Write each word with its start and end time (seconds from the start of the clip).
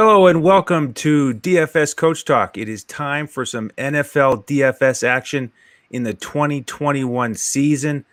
Hello 0.00 0.28
and 0.28 0.44
welcome 0.44 0.94
to 0.94 1.34
DFS 1.34 1.96
Coach 1.96 2.24
Talk. 2.24 2.56
It 2.56 2.68
is 2.68 2.84
time 2.84 3.26
for 3.26 3.44
some 3.44 3.70
NFL 3.70 4.46
DFS 4.46 5.02
action 5.02 5.50
in 5.90 6.04
the 6.04 6.14
2021 6.14 7.34
season. 7.34 8.04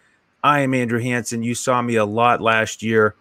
I 0.43 0.61
am 0.61 0.73
Andrew 0.73 0.99
Hanson. 0.99 1.43
You 1.43 1.53
saw 1.53 1.83
me 1.83 1.95
a 1.97 2.03
lot 2.03 2.41
last 2.41 2.81
year. 2.81 3.13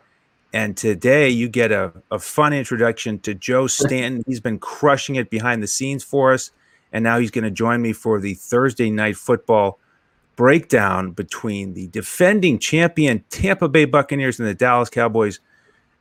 And 0.54 0.78
today 0.78 1.28
you 1.28 1.46
get 1.46 1.72
a, 1.72 1.92
a 2.10 2.18
fun 2.18 2.54
introduction 2.54 3.18
to 3.18 3.34
Joe 3.34 3.66
Stanton. 3.66 4.24
He's 4.26 4.40
been 4.40 4.58
crushing 4.58 5.16
it 5.16 5.28
behind 5.28 5.62
the 5.62 5.66
scenes 5.66 6.02
for 6.02 6.32
us. 6.32 6.50
And 6.90 7.04
now 7.04 7.18
he's 7.18 7.30
going 7.30 7.44
to 7.44 7.50
join 7.50 7.82
me 7.82 7.92
for 7.92 8.18
the 8.18 8.32
Thursday 8.32 8.88
night 8.88 9.18
football 9.18 9.78
breakdown 10.36 11.10
between 11.10 11.74
the 11.74 11.88
defending 11.88 12.58
champion 12.58 13.24
Tampa 13.28 13.68
Bay 13.68 13.84
Buccaneers 13.84 14.38
and 14.38 14.48
the 14.48 14.54
Dallas 14.54 14.88
Cowboys. 14.88 15.38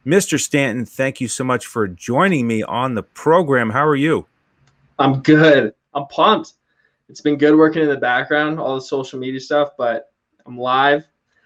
Mr. 0.05 0.38
Stanton, 0.38 0.85
thank 0.85 1.21
you 1.21 1.30
so 1.30 1.45
much 1.45 1.66
for 1.66 1.88
joining 1.88 2.45
me 2.45 2.62
on 2.62 2.93
the 2.93 3.03
program. 3.03 3.70
How 3.70 3.88
are 3.88 3.95
you? 3.95 4.26
I'm 4.99 5.21
good. 5.21 5.73
I'm 5.93 6.07
pumped. 6.07 6.53
It's 7.07 7.21
been 7.21 7.38
good 7.38 7.55
working 7.55 7.81
in 7.81 7.88
the 7.88 7.98
background, 7.98 8.59
all 8.59 8.76
the 8.76 8.81
social 8.81 9.17
media 9.17 9.39
stuff, 9.39 9.70
but 9.77 10.12
I'm 10.45 10.57
live. 10.57 11.05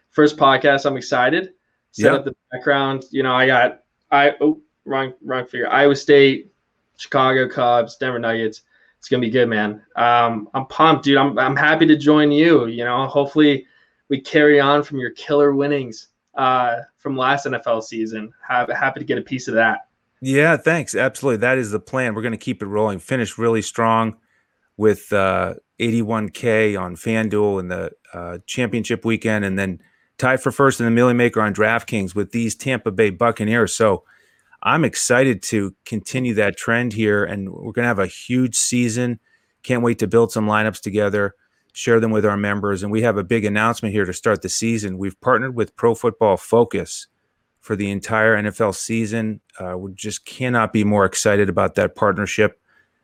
First 0.09 0.37
podcast. 0.37 0.87
I'm 0.87 0.97
excited. 0.97 1.53
Set 1.91 2.05
yep. 2.05 2.13
up 2.13 2.25
the 2.25 2.35
background. 2.51 3.05
You 3.11 3.21
know, 3.21 3.35
I 3.35 3.45
got 3.45 3.81
I 4.11 4.33
oh 4.41 4.59
wrong 4.85 5.13
wrong 5.23 5.45
figure. 5.45 5.69
Iowa 5.69 5.95
State, 5.95 6.51
Chicago 6.97 7.47
Cubs, 7.47 7.97
Denver 7.97 8.17
Nuggets. 8.17 8.61
It's 8.97 9.07
gonna 9.07 9.21
be 9.21 9.29
good, 9.29 9.49
man. 9.49 9.83
Um, 9.95 10.49
I'm 10.55 10.65
pumped, 10.65 11.03
dude. 11.03 11.17
I'm 11.17 11.37
I'm 11.37 11.55
happy 11.55 11.85
to 11.85 11.95
join 11.95 12.31
you. 12.31 12.65
You 12.65 12.85
know, 12.85 13.05
hopefully 13.05 13.67
we 14.09 14.19
carry 14.19 14.59
on 14.59 14.81
from 14.81 14.97
your 14.97 15.11
killer 15.11 15.53
winnings 15.53 16.07
uh, 16.37 16.81
from 16.97 17.17
last 17.17 17.45
NFL 17.45 17.83
season. 17.83 18.31
Have, 18.47 18.69
happy 18.69 18.99
to 18.99 19.05
get 19.05 19.17
a 19.17 19.21
piece 19.21 19.47
of 19.47 19.55
that. 19.55 19.87
Yeah, 20.21 20.57
thanks. 20.57 20.95
Absolutely. 20.95 21.37
That 21.37 21.57
is 21.57 21.71
the 21.71 21.79
plan. 21.79 22.15
We're 22.15 22.21
going 22.21 22.31
to 22.31 22.37
keep 22.37 22.61
it 22.61 22.67
rolling. 22.67 22.99
Finish 22.99 23.37
really 23.37 23.61
strong 23.61 24.15
with 24.77 25.11
uh, 25.11 25.55
81K 25.79 26.79
on 26.79 26.95
FanDuel 26.95 27.59
in 27.59 27.67
the 27.67 27.91
uh, 28.13 28.37
championship 28.45 29.05
weekend, 29.05 29.45
and 29.45 29.57
then 29.57 29.81
tie 30.17 30.37
for 30.37 30.51
first 30.51 30.79
in 30.79 30.85
the 30.85 30.91
Milly 30.91 31.13
Maker 31.13 31.41
on 31.41 31.53
DraftKings 31.53 32.15
with 32.15 32.31
these 32.31 32.55
Tampa 32.55 32.91
Bay 32.91 33.09
Buccaneers. 33.09 33.75
So 33.75 34.03
I'm 34.63 34.83
excited 34.83 35.43
to 35.43 35.75
continue 35.85 36.33
that 36.35 36.57
trend 36.57 36.93
here, 36.93 37.23
and 37.23 37.51
we're 37.51 37.71
going 37.71 37.83
to 37.83 37.89
have 37.89 37.99
a 37.99 38.07
huge 38.07 38.55
season. 38.55 39.19
Can't 39.63 39.83
wait 39.83 39.99
to 39.99 40.07
build 40.07 40.31
some 40.31 40.47
lineups 40.47 40.81
together 40.81 41.35
share 41.77 41.99
them 41.99 42.09
with 42.09 42.25
our 42.25 42.37
members. 42.37 42.81
And 42.81 42.91
we 42.91 43.03
have 43.03 43.17
a 43.17 43.23
big 43.23 43.45
announcement 43.45 43.93
here 43.93 44.05
to 44.05 44.13
start 44.13 44.41
the 44.41 44.49
season. 44.49 44.97
We've 44.97 45.19
partnered 45.21 45.55
with 45.55 45.75
Pro 45.75 45.93
Football 45.93 46.35
Focus 46.35 47.07
for 47.59 47.75
the 47.75 47.91
entire 47.91 48.35
NFL 48.35 48.73
season. 48.73 49.41
Uh, 49.59 49.77
we 49.77 49.93
just 49.93 50.25
cannot 50.25 50.73
be 50.73 50.83
more 50.83 51.05
excited 51.05 51.49
about 51.49 51.75
that 51.75 51.95
partnership. 51.95 52.59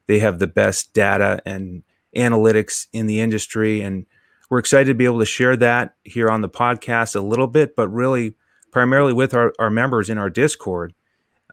They 0.07 0.17
have 0.19 0.39
the 0.39 0.47
best 0.47 0.91
data 0.93 1.39
and 1.45 1.83
analytics 2.15 2.87
in 2.93 3.05
the 3.05 3.21
industry. 3.21 3.81
And 3.81 4.07
we're 4.49 4.57
excited 4.57 4.87
to 4.87 4.95
be 4.95 5.05
able 5.05 5.19
to 5.19 5.25
share 5.25 5.55
that 5.57 5.93
here 6.03 6.29
on 6.29 6.41
the 6.41 6.49
podcast 6.49 7.15
a 7.15 7.21
little 7.21 7.47
bit, 7.47 7.75
but 7.75 7.89
really 7.89 8.33
primarily 8.71 9.13
with 9.13 9.35
our, 9.35 9.53
our 9.59 9.69
members 9.69 10.09
in 10.09 10.17
our 10.17 10.31
Discord. 10.31 10.95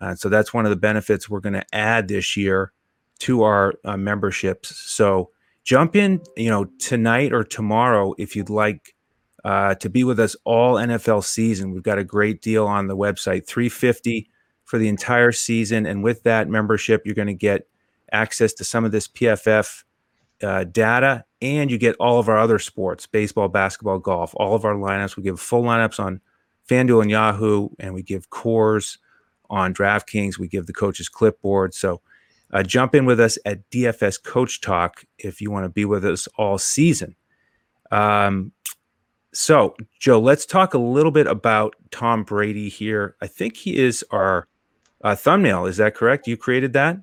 Uh, 0.00 0.14
so 0.14 0.30
that's 0.30 0.54
one 0.54 0.64
of 0.64 0.70
the 0.70 0.76
benefits 0.76 1.28
we're 1.28 1.40
going 1.40 1.52
to 1.52 1.74
add 1.74 2.08
this 2.08 2.34
year 2.34 2.72
to 3.18 3.42
our 3.42 3.74
uh, 3.84 3.98
memberships. 3.98 4.74
So 4.90 5.30
jump 5.64 5.96
in, 5.96 6.20
you 6.36 6.48
know, 6.48 6.64
tonight 6.78 7.32
or 7.32 7.44
tomorrow 7.44 8.14
if 8.18 8.34
you'd 8.34 8.50
like 8.50 8.94
uh, 9.44 9.74
to 9.76 9.88
be 9.88 10.04
with 10.04 10.20
us 10.20 10.36
all 10.44 10.74
NFL 10.74 11.24
season. 11.24 11.72
We've 11.72 11.82
got 11.82 11.98
a 11.98 12.04
great 12.04 12.42
deal 12.42 12.66
on 12.66 12.86
the 12.86 12.96
website, 12.96 13.46
350 13.46 14.28
for 14.64 14.78
the 14.78 14.88
entire 14.88 15.32
season, 15.32 15.86
and 15.86 16.04
with 16.04 16.22
that 16.22 16.48
membership, 16.48 17.02
you're 17.04 17.14
going 17.14 17.26
to 17.28 17.34
get 17.34 17.66
access 18.12 18.52
to 18.54 18.64
some 18.64 18.84
of 18.84 18.92
this 18.92 19.08
PFF 19.08 19.84
uh, 20.42 20.64
data, 20.64 21.24
and 21.42 21.70
you 21.70 21.78
get 21.78 21.96
all 21.96 22.18
of 22.18 22.28
our 22.28 22.38
other 22.38 22.58
sports: 22.58 23.06
baseball, 23.06 23.48
basketball, 23.48 23.98
golf. 23.98 24.32
All 24.36 24.54
of 24.54 24.64
our 24.64 24.74
lineups. 24.74 25.16
We 25.16 25.22
give 25.22 25.40
full 25.40 25.62
lineups 25.62 25.98
on 25.98 26.20
FanDuel 26.68 27.02
and 27.02 27.10
Yahoo, 27.10 27.70
and 27.78 27.94
we 27.94 28.02
give 28.02 28.30
cores 28.30 28.98
on 29.48 29.74
DraftKings. 29.74 30.38
We 30.38 30.46
give 30.46 30.66
the 30.66 30.72
coaches 30.72 31.08
clipboard. 31.08 31.74
So 31.74 32.00
uh, 32.52 32.62
jump 32.62 32.94
in 32.94 33.06
with 33.06 33.20
us 33.20 33.38
at 33.44 33.68
DFS 33.70 34.22
Coach 34.22 34.60
Talk 34.60 35.04
if 35.18 35.40
you 35.40 35.50
want 35.50 35.64
to 35.64 35.68
be 35.68 35.84
with 35.84 36.04
us 36.04 36.26
all 36.36 36.58
season. 36.58 37.14
Um, 37.90 38.52
so, 39.32 39.76
Joe, 40.00 40.18
let's 40.18 40.44
talk 40.44 40.74
a 40.74 40.78
little 40.78 41.12
bit 41.12 41.26
about 41.26 41.76
Tom 41.90 42.24
Brady 42.24 42.68
here. 42.68 43.16
I 43.22 43.28
think 43.28 43.56
he 43.56 43.78
is 43.78 44.04
our 44.10 44.48
uh, 45.02 45.14
thumbnail. 45.14 45.66
Is 45.66 45.76
that 45.76 45.94
correct? 45.94 46.26
You 46.26 46.36
created 46.36 46.72
that? 46.72 46.98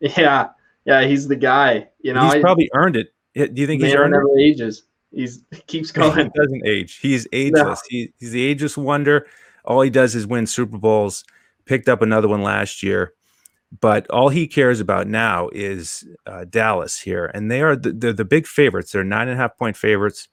Yeah, 0.00 0.48
yeah, 0.84 1.04
he's 1.04 1.28
the 1.28 1.36
guy. 1.36 1.88
You 2.00 2.12
know, 2.12 2.24
he's 2.24 2.34
I, 2.34 2.40
probably 2.40 2.70
earned 2.74 2.96
it. 2.96 3.14
Do 3.34 3.50
you 3.54 3.66
think 3.66 3.82
he's 3.82 3.94
earned 3.94 4.12
never 4.12 4.28
it? 4.36 4.42
ages? 4.42 4.84
He's 5.12 5.42
he 5.52 5.60
keeps 5.62 5.90
going. 5.92 6.16
he 6.16 6.30
doesn't 6.34 6.66
age. 6.66 6.98
He's 6.98 7.26
ageless. 7.32 7.80
No. 7.80 7.88
He, 7.88 8.12
he's 8.18 8.32
the 8.32 8.44
ageless 8.44 8.76
wonder. 8.76 9.26
All 9.64 9.80
he 9.80 9.90
does 9.90 10.14
is 10.14 10.26
win 10.26 10.46
Super 10.46 10.78
Bowls. 10.78 11.24
Picked 11.64 11.88
up 11.88 12.02
another 12.02 12.28
one 12.28 12.42
last 12.42 12.82
year 12.82 13.12
but 13.80 14.08
all 14.10 14.28
he 14.30 14.46
cares 14.46 14.80
about 14.80 15.06
now 15.06 15.48
is 15.52 16.06
uh, 16.26 16.44
Dallas 16.48 16.98
here, 16.98 17.26
and 17.34 17.50
they 17.50 17.60
are 17.60 17.76
the, 17.76 17.92
they're 17.92 18.12
the 18.12 18.24
big 18.24 18.46
favorites. 18.46 18.92
They're 18.92 19.04
nine 19.04 19.28
and 19.28 19.38
a 19.38 19.42
half 19.42 19.56
point 19.58 19.76
favorites, 19.76 20.28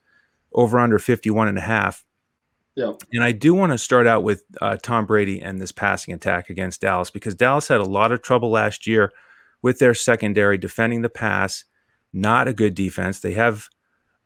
over 0.54 0.80
under 0.80 0.98
51 0.98 1.50
and 1.50 1.58
a 1.58 1.62
half. 1.62 2.04
Yeah. 2.76 2.94
And 3.14 3.24
I 3.24 3.32
do 3.32 3.54
want 3.54 3.72
to 3.72 3.78
start 3.78 4.06
out 4.08 4.24
with 4.24 4.44
uh, 4.62 4.78
Tom 4.82 5.06
Brady 5.06 5.42
and 5.42 5.62
this 5.62 5.72
passing 5.72 6.14
attack 6.14 6.50
against 6.50 6.82
Dallas 6.82 7.10
because 7.10 7.36
Dallas 7.36 7.68
had 7.68 7.80
a 7.80 7.86
lot 7.86 8.12
of 8.12 8.22
trouble 8.22 8.50
last 8.50 8.86
year 8.86 9.14
with 9.62 9.80
their 9.80 9.94
secondary 9.94 10.58
defending 10.58 11.02
the 11.02 11.10
pass. 11.10 11.64
Not 12.12 12.48
a 12.48 12.54
good 12.54 12.76
defense. 12.76 13.20
They 13.20 13.34
have 13.34 13.68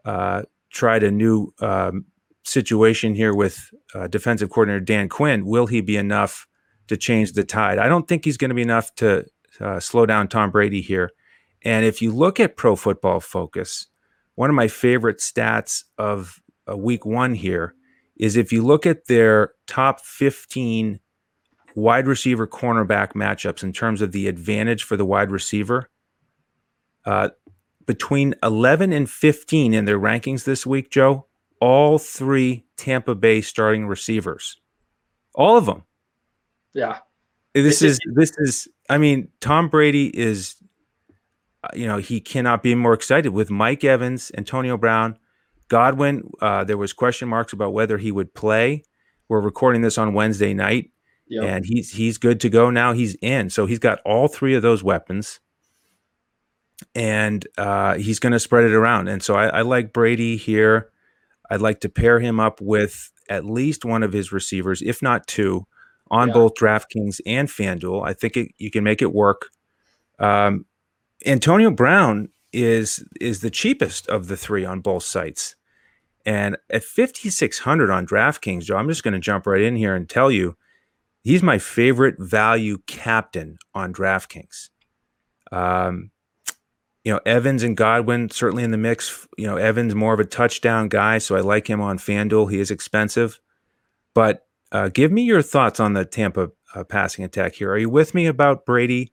uh, 0.05 0.43
tried 0.71 1.03
a 1.03 1.11
new 1.11 1.53
um, 1.61 2.05
situation 2.43 3.13
here 3.13 3.35
with 3.35 3.69
uh, 3.93 4.07
defensive 4.07 4.49
coordinator 4.49 4.83
Dan 4.83 5.09
Quinn. 5.09 5.45
Will 5.45 5.67
he 5.67 5.81
be 5.81 5.97
enough 5.97 6.47
to 6.89 6.97
change 6.97 7.33
the 7.33 7.43
tide. 7.43 7.79
I 7.79 7.87
don't 7.87 8.07
think 8.07 8.25
he's 8.25 8.37
going 8.37 8.49
to 8.49 8.55
be 8.55 8.61
enough 8.61 8.93
to 8.95 9.25
uh, 9.61 9.79
slow 9.79 10.05
down 10.05 10.27
Tom 10.27 10.51
Brady 10.51 10.81
here. 10.81 11.11
And 11.63 11.85
if 11.85 12.01
you 12.01 12.11
look 12.11 12.39
at 12.39 12.57
Pro 12.57 12.75
Football 12.75 13.19
Focus, 13.19 13.87
one 14.35 14.49
of 14.49 14.55
my 14.55 14.67
favorite 14.67 15.19
stats 15.19 15.83
of 15.97 16.41
uh, 16.69 16.75
week 16.75 17.05
one 17.05 17.33
here 17.33 17.75
is 18.15 18.35
if 18.35 18.51
you 18.51 18.65
look 18.65 18.85
at 18.85 19.05
their 19.05 19.53
top 19.67 20.01
15 20.01 20.99
wide 21.75 22.07
receiver 22.07 22.47
cornerback 22.47 23.13
matchups 23.13 23.63
in 23.63 23.71
terms 23.71 24.01
of 24.01 24.11
the 24.11 24.27
advantage 24.27 24.83
for 24.83 24.97
the 24.97 25.05
wide 25.05 25.31
receiver, 25.31 25.89
uh, 27.05 27.29
between 27.85 28.35
11 28.43 28.93
and 28.93 29.09
15 29.09 29.73
in 29.73 29.85
their 29.85 29.99
rankings 29.99 30.43
this 30.43 30.65
week, 30.65 30.89
Joe, 30.89 31.27
all 31.61 31.97
three 31.97 32.65
Tampa 32.77 33.15
Bay 33.15 33.41
starting 33.41 33.87
receivers, 33.87 34.57
all 35.35 35.57
of 35.57 35.65
them 35.65 35.83
yeah. 36.73 36.99
This 37.53 37.81
is 37.81 37.99
this 38.13 38.31
is 38.37 38.67
I 38.89 38.97
mean, 38.97 39.29
Tom 39.41 39.69
Brady 39.69 40.07
is 40.07 40.55
uh, 41.63 41.69
you 41.73 41.87
know, 41.87 41.97
he 41.97 42.21
cannot 42.21 42.63
be 42.63 42.73
more 42.75 42.93
excited 42.93 43.29
with 43.29 43.49
Mike 43.49 43.83
Evans, 43.83 44.31
Antonio 44.37 44.77
Brown, 44.77 45.17
Godwin. 45.67 46.29
Uh, 46.41 46.63
there 46.63 46.77
was 46.77 46.93
question 46.93 47.27
marks 47.27 47.51
about 47.51 47.73
whether 47.73 47.97
he 47.97 48.11
would 48.11 48.33
play. 48.33 48.83
We're 49.27 49.41
recording 49.41 49.81
this 49.81 49.97
on 49.97 50.13
Wednesday 50.13 50.53
night, 50.53 50.91
yep. 51.27 51.43
and 51.43 51.65
he's 51.65 51.91
he's 51.91 52.17
good 52.17 52.39
to 52.41 52.49
go 52.49 52.69
now. 52.69 52.93
He's 52.93 53.15
in, 53.15 53.49
so 53.49 53.65
he's 53.65 53.79
got 53.79 53.99
all 54.05 54.27
three 54.27 54.55
of 54.55 54.61
those 54.61 54.83
weapons, 54.83 55.39
and 56.95 57.45
uh, 57.57 57.95
he's 57.95 58.19
going 58.19 58.33
to 58.33 58.39
spread 58.39 58.63
it 58.63 58.73
around. 58.73 59.09
And 59.09 59.21
so 59.21 59.35
I, 59.35 59.47
I 59.47 59.61
like 59.61 59.91
Brady 59.91 60.37
here. 60.37 60.89
I'd 61.49 61.61
like 61.61 61.81
to 61.81 61.89
pair 61.89 62.19
him 62.19 62.39
up 62.39 62.61
with 62.61 63.11
at 63.29 63.45
least 63.45 63.83
one 63.83 64.01
of 64.01 64.13
his 64.13 64.31
receivers, 64.31 64.81
if 64.81 65.01
not 65.01 65.27
two 65.27 65.67
on 66.11 66.29
yeah. 66.29 66.33
both 66.33 66.55
DraftKings 66.55 67.21
and 67.25 67.47
FanDuel. 67.47 68.07
I 68.07 68.13
think 68.13 68.37
it, 68.37 68.51
you 68.57 68.71
can 68.71 68.83
make 68.83 69.01
it 69.01 69.13
work. 69.13 69.49
Um, 70.19 70.65
Antonio 71.25 71.71
Brown 71.71 72.29
is 72.51 73.03
is 73.19 73.41
the 73.41 73.51
cheapest 73.51 74.07
of 74.07 74.27
the 74.27 74.37
three 74.37 74.65
on 74.65 74.81
both 74.81 75.03
sites. 75.03 75.55
And 76.25 76.57
at 76.69 76.83
5600 76.83 77.89
on 77.89 78.05
DraftKings, 78.05 78.63
Joe, 78.63 78.77
I'm 78.77 78.89
just 78.89 79.03
going 79.03 79.13
to 79.13 79.19
jump 79.19 79.47
right 79.47 79.61
in 79.61 79.75
here 79.75 79.95
and 79.95 80.07
tell 80.07 80.29
you 80.29 80.55
he's 81.23 81.41
my 81.41 81.57
favorite 81.57 82.15
value 82.19 82.79
captain 82.87 83.57
on 83.73 83.93
DraftKings. 83.93 84.69
Um, 85.51 86.11
you 87.03 87.13
know, 87.13 87.19
Evans 87.25 87.63
and 87.63 87.77
Godwin 87.77 88.29
certainly 88.29 88.63
in 88.63 88.71
the 88.71 88.77
mix. 88.77 89.27
You 89.37 89.47
know, 89.47 89.57
Evans 89.57 89.95
more 89.95 90.13
of 90.13 90.19
a 90.19 90.25
touchdown 90.25 90.89
guy, 90.89 91.17
so 91.17 91.35
I 91.35 91.39
like 91.39 91.67
him 91.67 91.81
on 91.81 91.97
FanDuel. 91.97 92.51
He 92.51 92.59
is 92.59 92.71
expensive, 92.71 93.39
but 94.13 94.45
uh, 94.71 94.89
give 94.89 95.11
me 95.11 95.23
your 95.23 95.41
thoughts 95.41 95.79
on 95.79 95.93
the 95.93 96.05
Tampa 96.05 96.51
uh, 96.75 96.83
passing 96.83 97.25
attack 97.25 97.55
here. 97.55 97.71
Are 97.71 97.77
you 97.77 97.89
with 97.89 98.13
me 98.13 98.27
about 98.27 98.65
Brady 98.65 99.11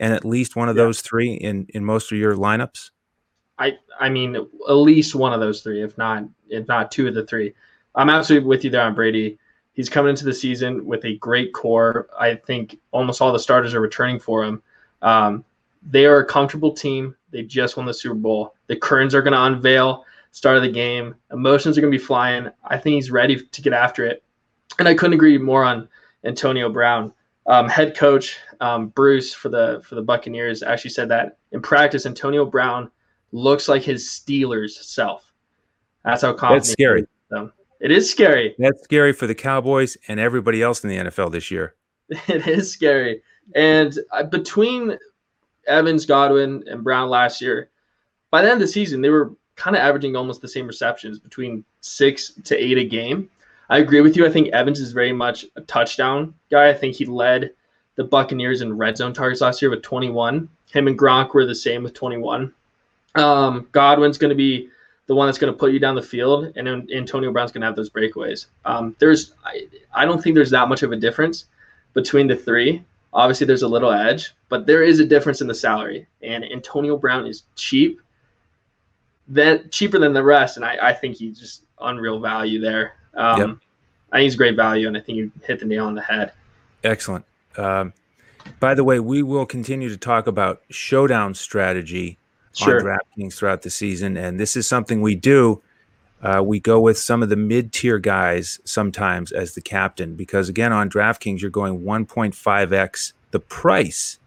and 0.00 0.12
at 0.12 0.24
least 0.24 0.56
one 0.56 0.68
of 0.68 0.76
yeah. 0.76 0.84
those 0.84 1.00
three 1.00 1.34
in 1.34 1.66
in 1.70 1.84
most 1.84 2.12
of 2.12 2.18
your 2.18 2.34
lineups? 2.34 2.90
I 3.58 3.78
I 3.98 4.08
mean 4.08 4.36
at 4.36 4.46
least 4.72 5.14
one 5.14 5.32
of 5.32 5.40
those 5.40 5.62
three, 5.62 5.82
if 5.82 5.96
not 5.96 6.24
if 6.48 6.66
not 6.68 6.90
two 6.90 7.06
of 7.08 7.14
the 7.14 7.26
three. 7.26 7.54
I'm 7.94 8.10
absolutely 8.10 8.48
with 8.48 8.64
you 8.64 8.70
there 8.70 8.82
on 8.82 8.94
Brady. 8.94 9.38
He's 9.72 9.88
coming 9.88 10.10
into 10.10 10.24
the 10.24 10.34
season 10.34 10.84
with 10.86 11.04
a 11.04 11.16
great 11.16 11.52
core. 11.52 12.08
I 12.18 12.34
think 12.34 12.78
almost 12.92 13.20
all 13.20 13.32
the 13.32 13.38
starters 13.38 13.74
are 13.74 13.80
returning 13.80 14.18
for 14.18 14.42
him. 14.42 14.62
Um, 15.02 15.44
they 15.82 16.06
are 16.06 16.20
a 16.20 16.26
comfortable 16.26 16.72
team. 16.72 17.14
They 17.30 17.42
just 17.42 17.76
won 17.76 17.86
the 17.86 17.94
Super 17.94 18.14
Bowl. 18.14 18.54
The 18.66 18.76
curtains 18.76 19.14
are 19.14 19.22
going 19.22 19.34
to 19.34 19.42
unveil. 19.42 20.04
Start 20.32 20.56
of 20.56 20.62
the 20.62 20.70
game. 20.70 21.14
Emotions 21.30 21.76
are 21.76 21.80
going 21.80 21.92
to 21.92 21.98
be 21.98 22.02
flying. 22.02 22.48
I 22.64 22.78
think 22.78 22.94
he's 22.94 23.10
ready 23.10 23.40
to 23.40 23.62
get 23.62 23.72
after 23.72 24.04
it. 24.04 24.22
And 24.78 24.88
I 24.88 24.94
couldn't 24.94 25.14
agree 25.14 25.38
more 25.38 25.64
on 25.64 25.88
Antonio 26.24 26.68
Brown. 26.68 27.12
Um, 27.46 27.68
head 27.68 27.96
coach 27.96 28.38
um, 28.60 28.88
Bruce 28.88 29.32
for 29.32 29.48
the 29.48 29.80
for 29.84 29.94
the 29.94 30.02
Buccaneers 30.02 30.62
actually 30.62 30.90
said 30.90 31.08
that 31.10 31.38
in 31.52 31.62
practice, 31.62 32.06
Antonio 32.06 32.44
Brown 32.44 32.90
looks 33.32 33.68
like 33.68 33.82
his 33.82 34.04
Steelers 34.04 34.72
self. 34.72 35.32
That's 36.04 36.22
how 36.22 36.32
confident. 36.32 36.64
That's 36.64 36.72
scary. 36.72 37.06
It 37.80 37.90
is 37.90 38.10
scary. 38.10 38.54
That's 38.58 38.82
scary 38.84 39.12
for 39.12 39.26
the 39.26 39.34
Cowboys 39.34 39.96
and 40.08 40.18
everybody 40.18 40.62
else 40.62 40.82
in 40.82 40.90
the 40.90 40.96
NFL 40.96 41.32
this 41.32 41.50
year. 41.50 41.74
It 42.28 42.46
is 42.46 42.70
scary. 42.70 43.22
And 43.54 43.98
uh, 44.12 44.22
between 44.24 44.96
Evans, 45.66 46.06
Godwin, 46.06 46.64
and 46.68 46.84
Brown 46.84 47.08
last 47.08 47.40
year, 47.40 47.70
by 48.30 48.42
the 48.42 48.48
end 48.48 48.62
of 48.62 48.68
the 48.68 48.72
season, 48.72 49.00
they 49.00 49.08
were 49.08 49.34
kind 49.56 49.74
of 49.74 49.82
averaging 49.82 50.14
almost 50.16 50.40
the 50.40 50.48
same 50.48 50.66
receptions 50.66 51.18
between 51.18 51.64
six 51.80 52.32
to 52.44 52.56
eight 52.56 52.78
a 52.78 52.84
game. 52.84 53.28
I 53.68 53.78
agree 53.78 54.00
with 54.00 54.16
you. 54.16 54.26
I 54.26 54.30
think 54.30 54.48
Evans 54.48 54.80
is 54.80 54.92
very 54.92 55.12
much 55.12 55.46
a 55.56 55.60
touchdown 55.62 56.34
guy. 56.50 56.68
I 56.68 56.74
think 56.74 56.94
he 56.94 57.04
led 57.04 57.50
the 57.96 58.04
Buccaneers 58.04 58.60
in 58.60 58.76
red 58.76 58.96
zone 58.96 59.12
targets 59.12 59.40
last 59.40 59.60
year 59.60 59.70
with 59.70 59.82
21. 59.82 60.48
Him 60.70 60.88
and 60.88 60.98
Gronk 60.98 61.34
were 61.34 61.46
the 61.46 61.54
same 61.54 61.82
with 61.82 61.94
21. 61.94 62.52
Um, 63.16 63.68
Godwin's 63.72 64.18
going 64.18 64.30
to 64.30 64.36
be 64.36 64.68
the 65.06 65.14
one 65.14 65.26
that's 65.26 65.38
going 65.38 65.52
to 65.52 65.58
put 65.58 65.72
you 65.72 65.78
down 65.78 65.94
the 65.94 66.02
field, 66.02 66.52
and 66.56 66.68
Antonio 66.90 67.32
Brown's 67.32 67.52
going 67.52 67.60
to 67.62 67.66
have 67.66 67.76
those 67.76 67.90
breakaways. 67.90 68.46
Um, 68.64 68.94
there's, 68.98 69.34
I, 69.44 69.66
I 69.94 70.04
don't 70.04 70.22
think 70.22 70.34
there's 70.34 70.50
that 70.50 70.68
much 70.68 70.82
of 70.82 70.92
a 70.92 70.96
difference 70.96 71.46
between 71.94 72.26
the 72.26 72.36
three. 72.36 72.84
Obviously, 73.12 73.46
there's 73.46 73.62
a 73.62 73.68
little 73.68 73.92
edge, 73.92 74.34
but 74.48 74.66
there 74.66 74.82
is 74.82 75.00
a 75.00 75.04
difference 75.04 75.40
in 75.40 75.46
the 75.46 75.54
salary. 75.54 76.06
And 76.22 76.44
Antonio 76.44 76.96
Brown 76.96 77.26
is 77.26 77.44
cheap, 77.54 78.00
that 79.28 79.70
cheaper 79.70 79.98
than 79.98 80.12
the 80.12 80.22
rest, 80.22 80.56
and 80.56 80.66
I, 80.66 80.76
I 80.82 80.92
think 80.92 81.16
he's 81.16 81.38
just 81.38 81.62
unreal 81.80 82.20
value 82.20 82.60
there. 82.60 82.94
Um, 83.16 83.40
yep. 83.40 83.48
I 84.12 84.18
think 84.18 84.24
he's 84.24 84.36
great 84.36 84.56
value, 84.56 84.86
and 84.86 84.96
I 84.96 85.00
think 85.00 85.18
you 85.18 85.32
hit 85.42 85.60
the 85.60 85.66
nail 85.66 85.86
on 85.86 85.94
the 85.94 86.02
head. 86.02 86.32
Excellent. 86.84 87.24
Um, 87.56 87.92
by 88.60 88.74
the 88.74 88.84
way, 88.84 89.00
we 89.00 89.22
will 89.22 89.46
continue 89.46 89.88
to 89.88 89.96
talk 89.96 90.26
about 90.26 90.62
showdown 90.70 91.34
strategy 91.34 92.18
sure. 92.54 92.78
on 92.78 92.98
DraftKings 93.18 93.34
throughout 93.34 93.62
the 93.62 93.70
season, 93.70 94.16
and 94.16 94.38
this 94.38 94.56
is 94.56 94.66
something 94.68 95.00
we 95.00 95.14
do. 95.14 95.62
Uh, 96.22 96.42
we 96.42 96.58
go 96.58 96.80
with 96.80 96.98
some 96.98 97.22
of 97.22 97.28
the 97.28 97.36
mid-tier 97.36 97.98
guys 97.98 98.58
sometimes 98.64 99.32
as 99.32 99.54
the 99.54 99.60
captain 99.60 100.14
because 100.16 100.48
again 100.48 100.72
on 100.72 100.88
DraftKings 100.88 101.42
you're 101.42 101.50
going 101.50 101.80
1.5x 101.82 103.12
the 103.32 103.38
price 103.38 104.18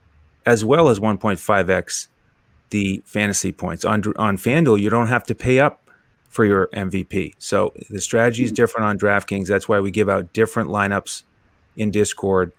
as 0.46 0.64
well 0.64 0.90
as 0.90 1.00
1.5x 1.00 2.08
the 2.70 3.02
fantasy 3.06 3.52
points 3.52 3.84
on 3.84 4.04
on 4.18 4.38
FanDuel 4.38 4.80
you 4.80 4.92
don't 4.92 5.08
have 5.08 5.26
to 5.26 5.34
pay 5.34 5.60
up 5.60 5.89
for 6.30 6.46
your 6.46 6.68
MVP. 6.68 7.34
So 7.40 7.74
the 7.90 8.00
strategy 8.00 8.44
is 8.44 8.52
different 8.52 8.86
on 8.86 8.98
DraftKings. 8.98 9.48
That's 9.48 9.68
why 9.68 9.80
we 9.80 9.92
give 9.92 10.10
out 10.10 10.32
different 10.32 10.70
lineups 10.70 11.24
in 11.76 11.92
Discord 11.92 12.54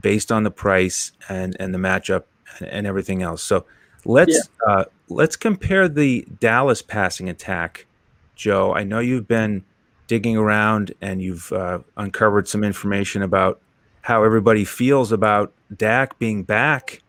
based 0.00 0.32
on 0.32 0.42
the 0.42 0.50
price 0.50 1.12
and 1.28 1.56
and 1.60 1.72
the 1.72 1.78
matchup 1.78 2.24
and, 2.58 2.68
and 2.68 2.86
everything 2.86 3.22
else. 3.22 3.42
So 3.42 3.64
let's 4.04 4.32
yeah. 4.66 4.72
uh, 4.72 4.84
let's 5.08 5.36
compare 5.36 5.88
the 5.88 6.26
Dallas 6.40 6.82
passing 6.82 7.28
attack, 7.28 7.86
Joe. 8.34 8.74
I 8.74 8.82
know 8.82 8.98
you've 8.98 9.28
been 9.28 9.64
digging 10.06 10.36
around 10.36 10.92
and 11.00 11.22
you've 11.22 11.52
uh, 11.52 11.78
uncovered 11.96 12.48
some 12.48 12.64
information 12.64 13.22
about 13.22 13.60
how 14.02 14.22
everybody 14.22 14.64
feels 14.64 15.12
about 15.12 15.52
Dak 15.74 16.18
being 16.18 16.42
back. 16.42 17.00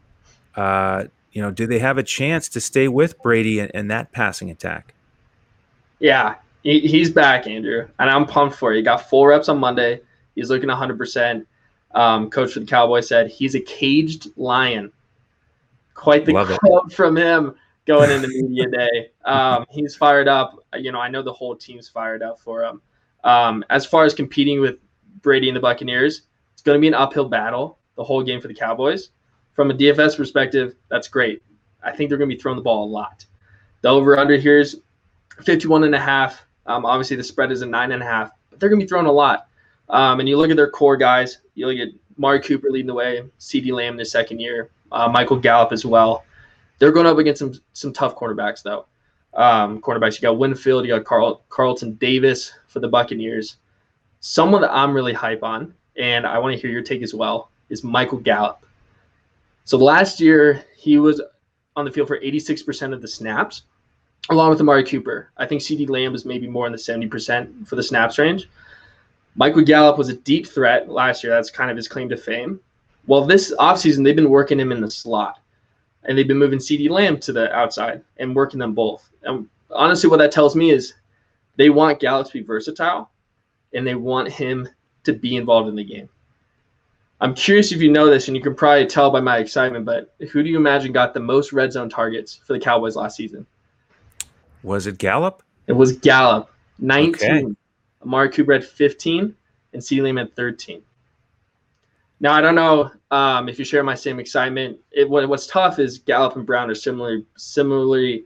Uh, 0.55 1.05
you 1.33 1.41
know, 1.41 1.51
do 1.51 1.67
they 1.67 1.79
have 1.79 1.97
a 1.97 2.03
chance 2.03 2.47
to 2.49 2.61
stay 2.61 2.87
with 2.87 3.21
Brady 3.21 3.59
and, 3.59 3.69
and 3.73 3.91
that 3.91 4.13
passing 4.13 4.49
attack? 4.49 4.94
Yeah, 5.99 6.35
he, 6.63 6.79
he's 6.79 7.09
back, 7.09 7.47
Andrew, 7.47 7.87
and 7.99 8.09
I'm 8.09 8.25
pumped 8.25 8.55
for 8.57 8.71
you. 8.71 8.77
He 8.77 8.83
got 8.83 9.09
full 9.09 9.25
reps 9.25 9.49
on 9.49 9.59
Monday. 9.59 10.01
He's 10.35 10.49
looking 10.49 10.69
100%. 10.69 11.45
Um, 11.91 12.29
coach 12.29 12.53
for 12.53 12.59
the 12.59 12.65
Cowboys 12.65 13.07
said 13.07 13.29
he's 13.29 13.55
a 13.55 13.61
caged 13.61 14.27
lion. 14.35 14.91
Quite 15.93 16.25
the 16.25 16.33
Love 16.33 16.57
quote 16.59 16.91
it. 16.91 16.95
from 16.95 17.15
him 17.15 17.55
going 17.85 18.11
into 18.11 18.27
media 18.27 18.69
day. 18.71 19.11
Um, 19.23 19.65
he's 19.69 19.95
fired 19.95 20.27
up. 20.27 20.59
You 20.77 20.91
know, 20.91 20.99
I 20.99 21.07
know 21.07 21.21
the 21.21 21.31
whole 21.31 21.55
team's 21.55 21.87
fired 21.87 22.21
up 22.21 22.39
for 22.39 22.63
him. 22.63 22.81
Um, 23.23 23.63
as 23.69 23.85
far 23.85 24.03
as 24.03 24.13
competing 24.13 24.59
with 24.59 24.75
Brady 25.21 25.47
and 25.47 25.55
the 25.55 25.61
Buccaneers, 25.61 26.23
it's 26.53 26.61
going 26.61 26.75
to 26.77 26.81
be 26.81 26.87
an 26.87 26.93
uphill 26.93 27.29
battle 27.29 27.79
the 27.95 28.03
whole 28.03 28.21
game 28.21 28.41
for 28.41 28.47
the 28.47 28.53
Cowboys. 28.53 29.09
From 29.53 29.71
a 29.71 29.73
DFS 29.73 30.17
perspective, 30.17 30.75
that's 30.89 31.07
great. 31.07 31.41
I 31.81 31.91
think 31.91 32.09
they're 32.09 32.17
going 32.17 32.29
to 32.29 32.35
be 32.35 32.41
throwing 32.41 32.57
the 32.57 32.63
ball 32.63 32.85
a 32.85 32.91
lot. 32.91 33.25
The 33.81 33.89
over 33.89 34.17
under 34.17 34.35
here 34.35 34.59
is 34.59 34.81
51 35.43 35.83
and 35.83 35.95
a 35.95 35.99
half. 35.99 36.41
Um, 36.65 36.85
obviously, 36.85 37.15
the 37.15 37.23
spread 37.23 37.51
is 37.51 37.61
a 37.61 37.65
nine 37.65 37.91
and 37.91 38.01
a 38.01 38.05
half, 38.05 38.31
but 38.49 38.59
they're 38.59 38.69
going 38.69 38.79
to 38.79 38.85
be 38.85 38.87
throwing 38.87 39.05
a 39.05 39.11
lot. 39.11 39.47
Um, 39.89 40.19
and 40.19 40.27
you 40.27 40.37
look 40.37 40.49
at 40.49 40.57
their 40.57 40.69
core 40.69 40.97
guys, 40.97 41.39
you 41.53 41.67
look 41.67 41.77
at 41.77 41.93
Mari 42.17 42.41
Cooper 42.41 42.69
leading 42.69 42.87
the 42.87 42.93
way, 42.93 43.23
CeeDee 43.39 43.71
Lamb 43.71 43.93
in 43.93 43.99
his 43.99 44.11
second 44.11 44.39
year, 44.39 44.71
uh, 44.91 45.07
Michael 45.07 45.37
Gallup 45.37 45.71
as 45.71 45.85
well. 45.85 46.23
They're 46.79 46.91
going 46.91 47.05
up 47.05 47.17
against 47.17 47.39
some 47.39 47.53
some 47.73 47.93
tough 47.93 48.15
cornerbacks 48.15 48.63
though. 48.63 48.87
Um, 49.33 49.81
cornerbacks, 49.81 50.15
you 50.15 50.21
got 50.21 50.37
Winfield, 50.37 50.85
you 50.85 50.95
got 50.95 51.03
Carl, 51.03 51.43
Carlton 51.49 51.93
Davis 51.95 52.53
for 52.67 52.79
the 52.79 52.87
Buccaneers. 52.87 53.57
Someone 54.21 54.61
that 54.61 54.73
I'm 54.73 54.93
really 54.93 55.13
hype 55.13 55.43
on, 55.43 55.73
and 55.97 56.25
I 56.25 56.39
want 56.39 56.55
to 56.55 56.59
hear 56.59 56.71
your 56.71 56.81
take 56.81 57.03
as 57.03 57.13
well, 57.13 57.51
is 57.69 57.83
Michael 57.83 58.17
Gallup. 58.17 58.65
So 59.65 59.77
last 59.77 60.19
year 60.19 60.63
he 60.77 60.97
was 60.97 61.21
on 61.75 61.85
the 61.85 61.91
field 61.91 62.07
for 62.07 62.19
86% 62.19 62.93
of 62.93 63.01
the 63.01 63.07
snaps, 63.07 63.63
along 64.29 64.49
with 64.49 64.59
Amari 64.59 64.83
Cooper. 64.83 65.29
I 65.37 65.45
think 65.45 65.61
CeeDee 65.61 65.89
Lamb 65.89 66.15
is 66.15 66.25
maybe 66.25 66.47
more 66.47 66.65
in 66.65 66.71
the 66.71 66.77
70% 66.77 67.67
for 67.67 67.75
the 67.75 67.83
snaps 67.83 68.17
range. 68.17 68.49
Michael 69.35 69.61
Gallup 69.61 69.97
was 69.97 70.09
a 70.09 70.15
deep 70.15 70.47
threat 70.47 70.89
last 70.89 71.23
year. 71.23 71.33
That's 71.33 71.51
kind 71.51 71.69
of 71.69 71.77
his 71.77 71.87
claim 71.87 72.09
to 72.09 72.17
fame. 72.17 72.59
Well, 73.05 73.25
this 73.25 73.53
offseason, 73.59 74.03
they've 74.03 74.15
been 74.15 74.29
working 74.29 74.59
him 74.59 74.71
in 74.71 74.81
the 74.81 74.89
slot, 74.89 75.39
and 76.03 76.17
they've 76.17 76.27
been 76.27 76.39
moving 76.39 76.59
CeeDee 76.59 76.89
Lamb 76.89 77.19
to 77.19 77.33
the 77.33 77.53
outside 77.53 78.01
and 78.17 78.35
working 78.35 78.59
them 78.59 78.73
both. 78.73 79.09
And 79.23 79.47
honestly, 79.69 80.09
what 80.09 80.17
that 80.17 80.31
tells 80.31 80.55
me 80.55 80.71
is 80.71 80.93
they 81.57 81.69
want 81.69 81.99
Gallup 81.99 82.27
to 82.27 82.33
be 82.33 82.41
versatile, 82.41 83.11
and 83.73 83.85
they 83.85 83.95
want 83.95 84.31
him 84.31 84.67
to 85.03 85.13
be 85.13 85.35
involved 85.35 85.69
in 85.69 85.75
the 85.75 85.83
game. 85.83 86.09
I'm 87.21 87.35
curious 87.35 87.71
if 87.71 87.81
you 87.81 87.91
know 87.91 88.09
this, 88.09 88.27
and 88.27 88.35
you 88.35 88.43
can 88.43 88.55
probably 88.55 88.87
tell 88.87 89.11
by 89.11 89.21
my 89.21 89.37
excitement, 89.37 89.85
but 89.85 90.13
who 90.31 90.43
do 90.43 90.49
you 90.49 90.57
imagine 90.57 90.91
got 90.91 91.13
the 91.13 91.19
most 91.19 91.53
red 91.53 91.71
zone 91.71 91.89
targets 91.89 92.39
for 92.45 92.53
the 92.53 92.59
Cowboys 92.59 92.95
last 92.95 93.17
season? 93.17 93.45
Was 94.65 94.87
it 94.87 94.97
Gallup? 94.97 95.43
It 95.67 95.73
was 95.73 95.91
Gallup, 95.97 96.49
19. 96.79 97.13
Okay. 97.13 97.55
Amari 98.01 98.29
Cooper 98.29 98.53
had 98.53 98.65
15, 98.65 99.35
and 99.73 99.91
Lamb 99.91 100.17
had 100.17 100.35
13. 100.35 100.81
Now 102.19 102.33
I 102.33 102.41
don't 102.41 102.55
know 102.55 102.89
um, 103.11 103.47
if 103.47 103.59
you 103.59 103.65
share 103.65 103.83
my 103.83 103.93
same 103.93 104.19
excitement. 104.19 104.79
It, 104.91 105.07
what, 105.07 105.27
what's 105.29 105.45
tough 105.45 105.77
is 105.77 105.99
Gallup 105.99 106.35
and 106.35 106.47
Brown 106.47 106.71
are 106.71 106.75
similarly 106.75 107.25
similarly 107.37 108.25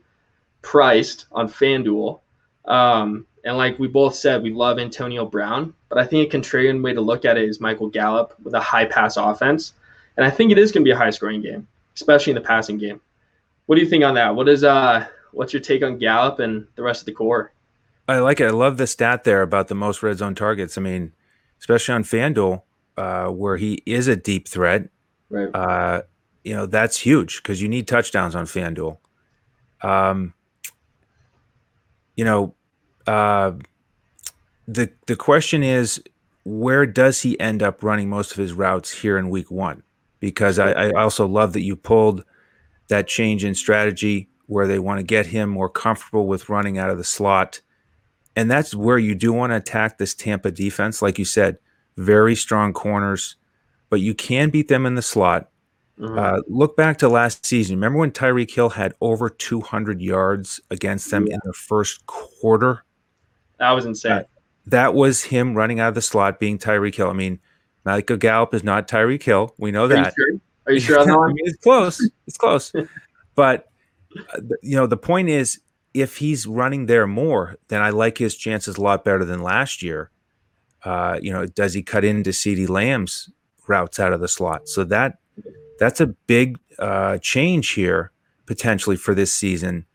priced 0.62 1.26
on 1.34 1.50
FanDuel, 1.50 2.22
um, 2.66 3.26
and 3.44 3.58
like 3.58 3.78
we 3.78 3.88
both 3.88 4.16
said, 4.16 4.42
we 4.42 4.54
love 4.54 4.80
Antonio 4.80 5.26
Brown, 5.26 5.74
but 5.90 5.98
I 5.98 6.06
think 6.06 6.34
a 6.34 6.38
contrarian 6.38 6.82
way 6.82 6.94
to 6.94 7.02
look 7.02 7.26
at 7.26 7.38
it 7.38 7.50
is 7.50 7.60
Michael 7.60 7.90
Gallup 7.90 8.34
with 8.42 8.54
a 8.54 8.62
high 8.62 8.86
pass 8.86 9.18
offense, 9.18 9.74
and 10.16 10.26
I 10.26 10.30
think 10.30 10.54
it 10.54 10.58
is 10.58 10.72
going 10.72 10.86
to 10.86 10.88
be 10.88 10.94
a 10.94 10.98
high 10.98 11.10
scoring 11.10 11.42
game, 11.42 11.68
especially 11.96 12.32
in 12.32 12.36
the 12.36 12.48
passing 12.48 12.78
game. 12.78 13.02
What 13.66 13.76
do 13.76 13.82
you 13.82 13.90
think 13.90 14.06
on 14.06 14.14
that? 14.14 14.34
What 14.34 14.48
is 14.48 14.64
uh, 14.64 15.06
what's 15.32 15.54
your 15.54 15.62
take 15.62 15.84
on 15.84 15.98
Gallup 15.98 16.40
and 16.40 16.68
the 16.76 16.84
rest 16.84 17.02
of 17.02 17.06
the 17.06 17.12
core? 17.12 17.54
I 18.08 18.20
like 18.20 18.40
it. 18.40 18.46
I 18.46 18.50
love 18.50 18.78
the 18.78 18.88
stat 18.88 19.24
there 19.24 19.42
about 19.42 19.68
the 19.68 19.76
most 19.76 20.02
red 20.02 20.18
zone 20.18 20.36
targets. 20.36 20.78
I 20.78 20.82
mean, 20.82 21.12
especially 21.60 21.94
on 21.94 22.04
FanDuel, 22.04 22.64
uh, 22.98 23.28
where 23.28 23.58
he 23.58 23.84
is 23.86 24.08
a 24.08 24.16
deep 24.16 24.48
threat. 24.48 24.90
Right. 25.30 25.54
Uh, 25.54 26.02
you 26.44 26.56
know, 26.56 26.66
that's 26.66 26.98
huge 26.98 27.38
because 27.38 27.62
you 27.62 27.68
need 27.68 27.88
touchdowns 27.88 28.36
on 28.36 28.46
FanDuel. 28.46 28.98
Um, 29.82 30.34
you 32.16 32.26
know, 32.26 32.56
uh, 33.06 33.52
the 34.68 34.92
the 35.06 35.16
question 35.16 35.64
is, 35.64 36.02
where 36.46 36.86
does 36.86 37.22
he 37.22 37.40
end 37.40 37.62
up 37.62 37.84
running 37.84 38.10
most 38.10 38.32
of 38.32 38.38
his 38.38 38.54
routes 38.54 38.92
here 38.92 39.18
in 39.18 39.30
Week 39.30 39.52
One? 39.52 39.84
Because 40.20 40.60
I, 40.60 40.72
I 40.72 40.92
also 40.92 41.28
love 41.28 41.54
that 41.54 41.62
you 41.62 41.76
pulled 41.76 42.24
that 42.88 43.08
change 43.08 43.44
in 43.46 43.56
strategy 43.56 44.29
where 44.50 44.66
they 44.66 44.80
want 44.80 44.98
to 44.98 45.04
get 45.04 45.28
him 45.28 45.48
more 45.48 45.70
comfortable 45.70 46.26
with 46.26 46.50
running 46.50 46.80
out 46.80 46.90
of 46.90 46.98
the 46.98 47.04
slot. 47.04 47.62
And 48.36 48.50
that's 48.50 48.74
where 48.74 48.98
you 48.98 49.14
do 49.14 49.32
want 49.32 49.52
to 49.52 49.58
attack 49.58 50.00
this 50.00 50.16
Tampa 50.16 50.50
defense. 50.50 51.04
Like 51.04 51.20
you 51.20 51.26
said, 51.26 51.60
very 51.98 52.36
strong 52.36 52.74
corners, 52.74 53.36
but 53.92 54.02
you 54.02 54.16
can 54.16 54.50
beat 54.50 54.68
them 54.68 54.88
in 54.88 54.96
the 54.96 55.04
slot. 55.04 55.50
Mm-hmm. 56.00 56.18
Uh, 56.18 56.42
look 56.48 56.76
back 56.76 56.98
to 56.98 57.10
last 57.10 57.46
season. 57.46 57.76
Remember 57.76 58.00
when 58.00 58.12
Tyreek 58.12 58.50
Hill 58.50 58.70
had 58.70 58.96
over 59.02 59.30
200 59.30 60.02
yards 60.02 60.60
against 60.72 61.12
them 61.12 61.28
yeah. 61.28 61.36
in 61.36 61.42
the 61.44 61.54
first 61.54 62.04
quarter? 62.08 62.84
That 63.60 63.72
was 63.72 63.86
insane. 63.86 64.12
Uh, 64.14 64.24
that 64.66 64.96
was 64.96 65.24
him 65.24 65.54
running 65.54 65.80
out 65.80 65.90
of 65.90 65.96
the 65.96 66.02
slot, 66.02 66.40
being 66.40 66.58
Tyreek 66.58 66.96
Hill. 66.96 67.10
I 67.10 67.14
mean, 67.14 67.40
Michael 67.86 68.18
Gallup 68.18 68.56
is 68.56 68.64
not 68.64 68.88
Tyreek 68.88 69.22
Hill. 69.22 69.54
We 69.60 69.70
know 69.70 69.88
that. 69.88 69.98
Are 69.98 70.04
you 70.06 70.12
sure? 70.16 70.42
Are 70.66 70.74
you 70.74 70.80
sure 70.80 71.00
on 71.00 71.08
that 71.08 71.18
I 71.20 71.28
mean, 71.28 71.38
it's 71.46 71.58
close. 71.58 72.10
It's 72.26 72.38
close. 72.38 72.74
but 73.36 73.69
you 74.62 74.76
know, 74.76 74.88
the 74.88 74.98
point 74.98 75.30
is, 75.30 75.60
if 75.94 76.18
he's 76.18 76.46
running 76.46 76.86
there 76.86 77.08
more, 77.08 77.58
then 77.68 77.82
I 77.82 77.90
like 77.90 78.18
his 78.18 78.36
chances 78.36 78.78
a 78.78 78.82
lot 78.82 79.04
better 79.04 79.26
than 79.26 79.42
last 79.42 79.82
year. 79.82 80.12
Uh, 80.84 81.20
you 81.22 81.32
know, 81.32 81.46
does 81.46 81.74
he 81.74 81.82
cut 81.82 82.06
into 82.06 82.30
CeeDee 82.30 82.70
Lamb's 82.70 83.30
routes 83.68 84.00
out 84.00 84.14
of 84.14 84.22
the 84.22 84.28
slot? 84.28 84.70
So 84.70 84.84
that 84.86 85.18
that's 85.80 86.00
a 86.00 86.08
big 86.08 86.60
uh, 86.78 87.18
change 87.20 87.72
here 87.72 88.12
potentially 88.46 88.96
for 88.96 89.14
this 89.14 89.34
season 89.34 89.86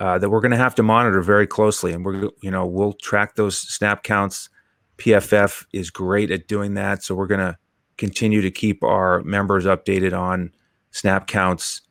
uh, 0.00 0.18
that 0.18 0.30
we're 0.30 0.40
going 0.40 0.50
to 0.50 0.56
have 0.56 0.74
to 0.76 0.82
monitor 0.82 1.22
very 1.22 1.46
closely, 1.46 1.92
and 1.92 2.04
we're 2.04 2.30
you 2.42 2.50
know 2.50 2.66
we'll 2.66 2.94
track 2.94 3.36
those 3.36 3.58
snap 3.58 4.02
counts. 4.02 4.48
PFF 4.98 5.66
is 5.72 5.90
great 5.90 6.30
at 6.30 6.46
doing 6.46 6.74
that, 6.74 7.02
so 7.02 7.14
we're 7.14 7.26
going 7.26 7.40
to 7.40 7.56
continue 7.96 8.40
to 8.40 8.50
keep 8.50 8.82
our 8.82 9.22
members 9.22 9.64
updated 9.64 10.16
on 10.16 10.52
snap 10.90 11.26
counts 11.26 11.82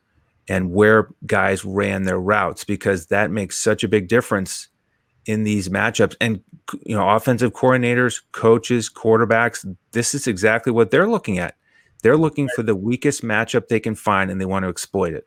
and 0.48 0.72
where 0.72 1.08
guys 1.26 1.64
ran 1.64 2.02
their 2.02 2.20
routes 2.20 2.64
because 2.64 3.06
that 3.06 3.30
makes 3.30 3.58
such 3.58 3.82
a 3.82 3.88
big 3.88 4.08
difference 4.08 4.68
in 5.26 5.44
these 5.44 5.68
matchups. 5.68 6.16
And 6.20 6.42
you 6.84 6.96
know, 6.96 7.08
offensive 7.08 7.52
coordinators, 7.52 8.22
coaches, 8.32 8.90
quarterbacks, 8.90 9.64
this 9.92 10.14
is 10.14 10.26
exactly 10.26 10.72
what 10.72 10.90
they're 10.90 11.08
looking 11.08 11.38
at. 11.38 11.56
They're 12.02 12.16
looking 12.16 12.48
for 12.54 12.62
the 12.62 12.76
weakest 12.76 13.22
matchup 13.22 13.68
they 13.68 13.80
can 13.80 13.94
find 13.94 14.30
and 14.30 14.40
they 14.40 14.44
want 14.44 14.64
to 14.64 14.68
exploit 14.68 15.14
it. 15.14 15.26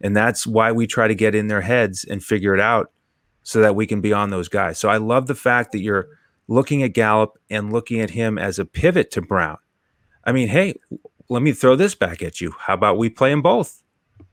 And 0.00 0.16
that's 0.16 0.46
why 0.46 0.72
we 0.72 0.86
try 0.86 1.08
to 1.08 1.14
get 1.14 1.34
in 1.34 1.46
their 1.46 1.60
heads 1.60 2.04
and 2.04 2.22
figure 2.22 2.54
it 2.54 2.60
out 2.60 2.90
so 3.44 3.60
that 3.60 3.76
we 3.76 3.86
can 3.86 4.00
be 4.00 4.12
on 4.12 4.30
those 4.30 4.48
guys. 4.48 4.78
So 4.78 4.88
I 4.88 4.96
love 4.96 5.28
the 5.28 5.34
fact 5.34 5.72
that 5.72 5.80
you're 5.80 6.08
looking 6.48 6.82
at 6.82 6.92
Gallup 6.92 7.38
and 7.48 7.72
looking 7.72 8.00
at 8.00 8.10
him 8.10 8.38
as 8.38 8.58
a 8.58 8.64
pivot 8.64 9.10
to 9.12 9.22
Brown. 9.22 9.58
I 10.24 10.32
mean, 10.32 10.48
hey, 10.48 10.74
let 11.28 11.42
me 11.42 11.52
throw 11.52 11.76
this 11.76 11.94
back 11.94 12.22
at 12.22 12.40
you. 12.40 12.54
How 12.58 12.74
about 12.74 12.98
we 12.98 13.08
play 13.08 13.30
them 13.30 13.42
both? 13.42 13.82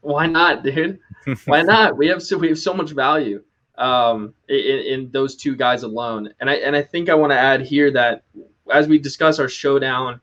Why 0.04 0.28
not, 0.28 0.64
dude? 0.64 1.00
Why 1.46 1.62
not? 1.62 1.98
We 1.98 2.08
have 2.08 2.22
so 2.22 2.38
we 2.38 2.50
have 2.50 2.60
so 2.60 2.74
much 2.74 2.92
value 2.92 3.44
um, 3.78 4.34
in, 4.50 4.58
in 4.58 5.12
those 5.12 5.36
two 5.36 5.56
guys 5.56 5.84
alone. 5.84 6.34
And 6.40 6.50
I 6.50 6.56
and 6.56 6.76
I 6.76 6.82
think 6.82 7.10
I 7.10 7.16
want 7.16 7.32
to 7.32 7.40
add 7.40 7.62
here 7.62 7.90
that 7.92 8.24
as 8.72 8.88
we 8.88 9.00
discuss 9.00 9.40
our 9.40 9.50
showdown 9.50 10.22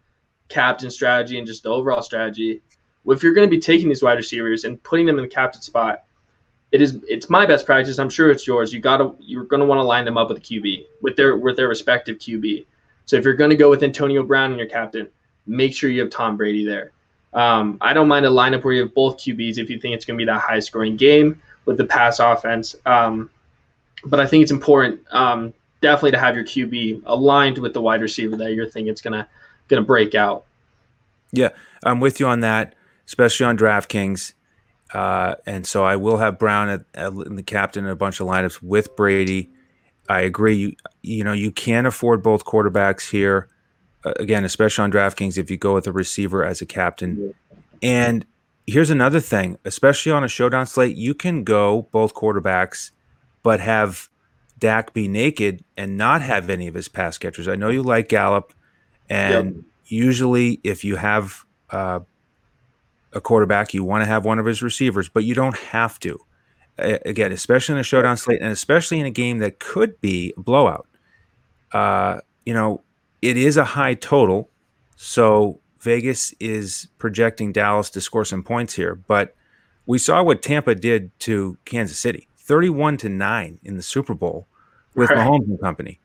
captain 0.48 0.90
strategy 0.90 1.38
and 1.38 1.46
just 1.46 1.62
the 1.62 1.70
overall 1.70 2.02
strategy, 2.02 2.60
if 3.06 3.22
you're 3.22 3.34
going 3.34 3.46
to 3.46 3.50
be 3.50 3.60
taking 3.60 3.88
these 3.88 4.02
wide 4.02 4.18
receivers 4.18 4.64
and 4.64 4.82
putting 4.82 5.06
them 5.06 5.18
in 5.18 5.24
the 5.24 5.30
captain 5.30 5.62
spot, 5.62 6.04
it 6.72 6.82
is 6.82 6.98
it's 7.08 7.30
my 7.30 7.46
best 7.46 7.66
practice. 7.66 7.98
I'm 7.98 8.10
sure 8.10 8.30
it's 8.30 8.46
yours. 8.46 8.72
You 8.72 8.80
gotta 8.80 9.12
you're 9.18 9.44
going 9.44 9.60
to 9.60 9.66
want 9.66 9.78
to 9.78 9.82
line 9.82 10.04
them 10.04 10.18
up 10.18 10.28
with 10.28 10.38
a 10.38 10.40
QB 10.40 10.86
with 11.00 11.16
their 11.16 11.36
with 11.36 11.56
their 11.56 11.68
respective 11.68 12.18
QB. 12.18 12.66
So 13.06 13.16
if 13.16 13.24
you're 13.24 13.34
going 13.34 13.50
to 13.50 13.56
go 13.56 13.70
with 13.70 13.82
Antonio 13.82 14.22
Brown 14.22 14.50
and 14.50 14.58
your 14.58 14.68
captain, 14.68 15.08
make 15.46 15.74
sure 15.74 15.90
you 15.90 16.00
have 16.02 16.10
Tom 16.10 16.36
Brady 16.36 16.64
there. 16.64 16.92
Um, 17.32 17.78
I 17.80 17.92
don't 17.92 18.08
mind 18.08 18.26
a 18.26 18.28
lineup 18.28 18.64
where 18.64 18.74
you 18.74 18.82
have 18.82 18.94
both 18.94 19.18
QBs 19.18 19.58
if 19.58 19.70
you 19.70 19.78
think 19.78 19.94
it's 19.94 20.04
going 20.04 20.18
to 20.18 20.22
be 20.22 20.26
that 20.26 20.40
high 20.40 20.60
scoring 20.60 20.96
game 20.96 21.40
with 21.64 21.76
the 21.76 21.84
pass 21.84 22.18
offense. 22.18 22.74
Um, 22.86 23.30
but 24.04 24.20
I 24.20 24.26
think 24.26 24.42
it's 24.42 24.50
important 24.50 25.00
um, 25.10 25.52
definitely 25.80 26.12
to 26.12 26.18
have 26.18 26.34
your 26.34 26.44
QB 26.44 27.02
aligned 27.06 27.58
with 27.58 27.74
the 27.74 27.80
wide 27.80 28.00
receiver 28.00 28.36
that 28.36 28.54
you're 28.54 28.68
thinking 28.68 28.90
it's 28.90 29.02
gonna 29.02 29.28
gonna 29.68 29.82
break 29.82 30.14
out. 30.14 30.44
Yeah, 31.32 31.50
I'm 31.84 32.00
with 32.00 32.20
you 32.20 32.26
on 32.26 32.40
that, 32.40 32.74
especially 33.06 33.46
on 33.46 33.56
DraftKings. 33.56 34.34
Uh, 34.92 35.36
and 35.46 35.64
so 35.66 35.84
I 35.84 35.96
will 35.96 36.16
have 36.16 36.38
Brown 36.38 36.68
at, 36.68 36.80
at 36.94 37.14
the 37.14 37.44
captain 37.44 37.84
in 37.84 37.90
a 37.90 37.96
bunch 37.96 38.18
of 38.18 38.26
lineups 38.26 38.60
with 38.62 38.96
Brady. 38.96 39.50
I 40.08 40.22
agree. 40.22 40.56
You 40.56 40.76
you 41.02 41.24
know 41.24 41.32
you 41.32 41.52
can 41.52 41.86
afford 41.86 42.22
both 42.22 42.44
quarterbacks 42.44 43.10
here. 43.10 43.48
Again, 44.04 44.44
especially 44.44 44.84
on 44.84 44.92
DraftKings, 44.92 45.36
if 45.36 45.50
you 45.50 45.56
go 45.56 45.74
with 45.74 45.86
a 45.86 45.92
receiver 45.92 46.44
as 46.44 46.62
a 46.62 46.66
captain. 46.66 47.34
And 47.82 48.24
here's 48.66 48.90
another 48.90 49.20
thing, 49.20 49.58
especially 49.64 50.12
on 50.12 50.24
a 50.24 50.28
showdown 50.28 50.66
slate, 50.66 50.96
you 50.96 51.14
can 51.14 51.44
go 51.44 51.88
both 51.92 52.14
quarterbacks, 52.14 52.92
but 53.42 53.60
have 53.60 54.08
Dak 54.58 54.92
be 54.92 55.08
naked 55.08 55.64
and 55.76 55.96
not 55.96 56.22
have 56.22 56.50
any 56.50 56.66
of 56.66 56.74
his 56.74 56.88
pass 56.88 57.18
catchers. 57.18 57.48
I 57.48 57.56
know 57.56 57.68
you 57.70 57.82
like 57.82 58.08
Gallup, 58.08 58.54
and 59.08 59.54
Yep. 59.54 59.64
usually 59.86 60.60
if 60.64 60.84
you 60.84 60.96
have 60.96 61.44
uh, 61.70 62.00
a 63.12 63.20
quarterback, 63.20 63.74
you 63.74 63.84
want 63.84 64.02
to 64.02 64.06
have 64.06 64.24
one 64.24 64.38
of 64.38 64.46
his 64.46 64.62
receivers, 64.62 65.08
but 65.08 65.24
you 65.24 65.34
don't 65.34 65.56
have 65.56 65.98
to. 66.00 66.18
Again, 66.78 67.32
especially 67.32 67.74
in 67.74 67.80
a 67.80 67.82
showdown 67.82 68.16
slate, 68.16 68.40
and 68.40 68.50
especially 68.50 69.00
in 69.00 69.04
a 69.06 69.10
game 69.10 69.38
that 69.38 69.58
could 69.58 70.00
be 70.00 70.32
a 70.36 70.40
blowout. 70.40 70.86
Uh, 71.72 72.20
you 72.46 72.54
know, 72.54 72.82
it 73.22 73.36
is 73.36 73.56
a 73.56 73.64
high 73.64 73.94
total, 73.94 74.50
so 74.96 75.60
Vegas 75.80 76.34
is 76.40 76.88
projecting 76.98 77.52
Dallas 77.52 77.90
to 77.90 78.00
score 78.00 78.24
some 78.24 78.42
points 78.42 78.74
here. 78.74 78.94
But 78.94 79.34
we 79.86 79.98
saw 79.98 80.22
what 80.22 80.42
Tampa 80.42 80.74
did 80.74 81.10
to 81.20 81.56
Kansas 81.64 81.98
City, 81.98 82.28
thirty-one 82.38 82.96
to 82.98 83.08
nine 83.08 83.58
in 83.64 83.76
the 83.76 83.82
Super 83.82 84.14
Bowl 84.14 84.46
with 84.94 85.10
Right. 85.10 85.18
Mahomes 85.18 85.44
and 85.46 85.60
company. 85.60 86.00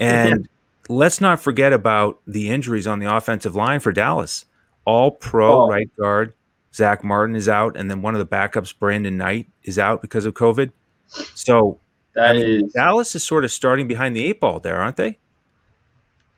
And 0.00 0.48
let's 0.88 1.20
not 1.20 1.40
forget 1.40 1.72
about 1.72 2.20
the 2.26 2.50
injuries 2.50 2.86
on 2.86 2.98
the 2.98 3.14
offensive 3.14 3.54
line 3.54 3.80
for 3.80 3.92
Dallas. 3.92 4.46
All 4.84 5.12
pro 5.12 5.62
Oh. 5.62 5.68
right 5.68 5.88
guard 5.96 6.32
Zack 6.74 7.04
Martin 7.04 7.36
is 7.36 7.48
out, 7.48 7.76
and 7.76 7.90
then 7.90 8.02
one 8.02 8.14
of 8.14 8.18
the 8.18 8.26
backups, 8.26 8.74
Brandon 8.76 9.16
Knight, 9.16 9.46
is 9.62 9.78
out 9.78 10.00
because 10.02 10.24
of 10.24 10.34
COVID. 10.34 10.72
So 11.34 11.78
That 12.14 12.30
I 12.30 12.32
mean, 12.38 12.66
is, 12.66 12.72
Dallas 12.72 13.14
is 13.14 13.22
sort 13.22 13.44
of 13.44 13.52
starting 13.52 13.86
behind 13.86 14.16
the 14.16 14.24
eight 14.24 14.40
ball 14.40 14.58
there, 14.58 14.76
aren't 14.78 14.96
they? 14.96 15.18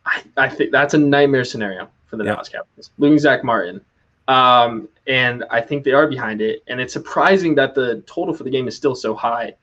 I, 0.07 0.23
I 0.37 0.49
think 0.49 0.71
that's 0.71 0.95
a 0.95 0.99
nightmare 0.99 1.45
scenario 1.45 1.89
for 2.07 2.17
the 2.17 2.25
Yeah. 2.25 2.33
Dallas 2.33 2.49
Cowboys. 2.49 2.91
Losing 2.99 3.19
Zack 3.19 3.45
Martin. 3.45 3.81
Um, 4.29 4.89
and 5.07 5.45
I 5.51 5.61
think 5.61 5.85
they 5.85 5.93
are 5.93 6.07
behind 6.07 6.41
it. 6.41 6.63
And 6.67 6.81
it's 6.81 6.93
surprising 6.93 7.55
that 7.57 7.75
the 7.75 8.03
total 8.07 8.35
for 8.35 8.45
the 8.45 8.51
game 8.51 8.69
is 8.69 8.77
still 8.77 8.95
so 8.95 9.15
high. 9.15 9.55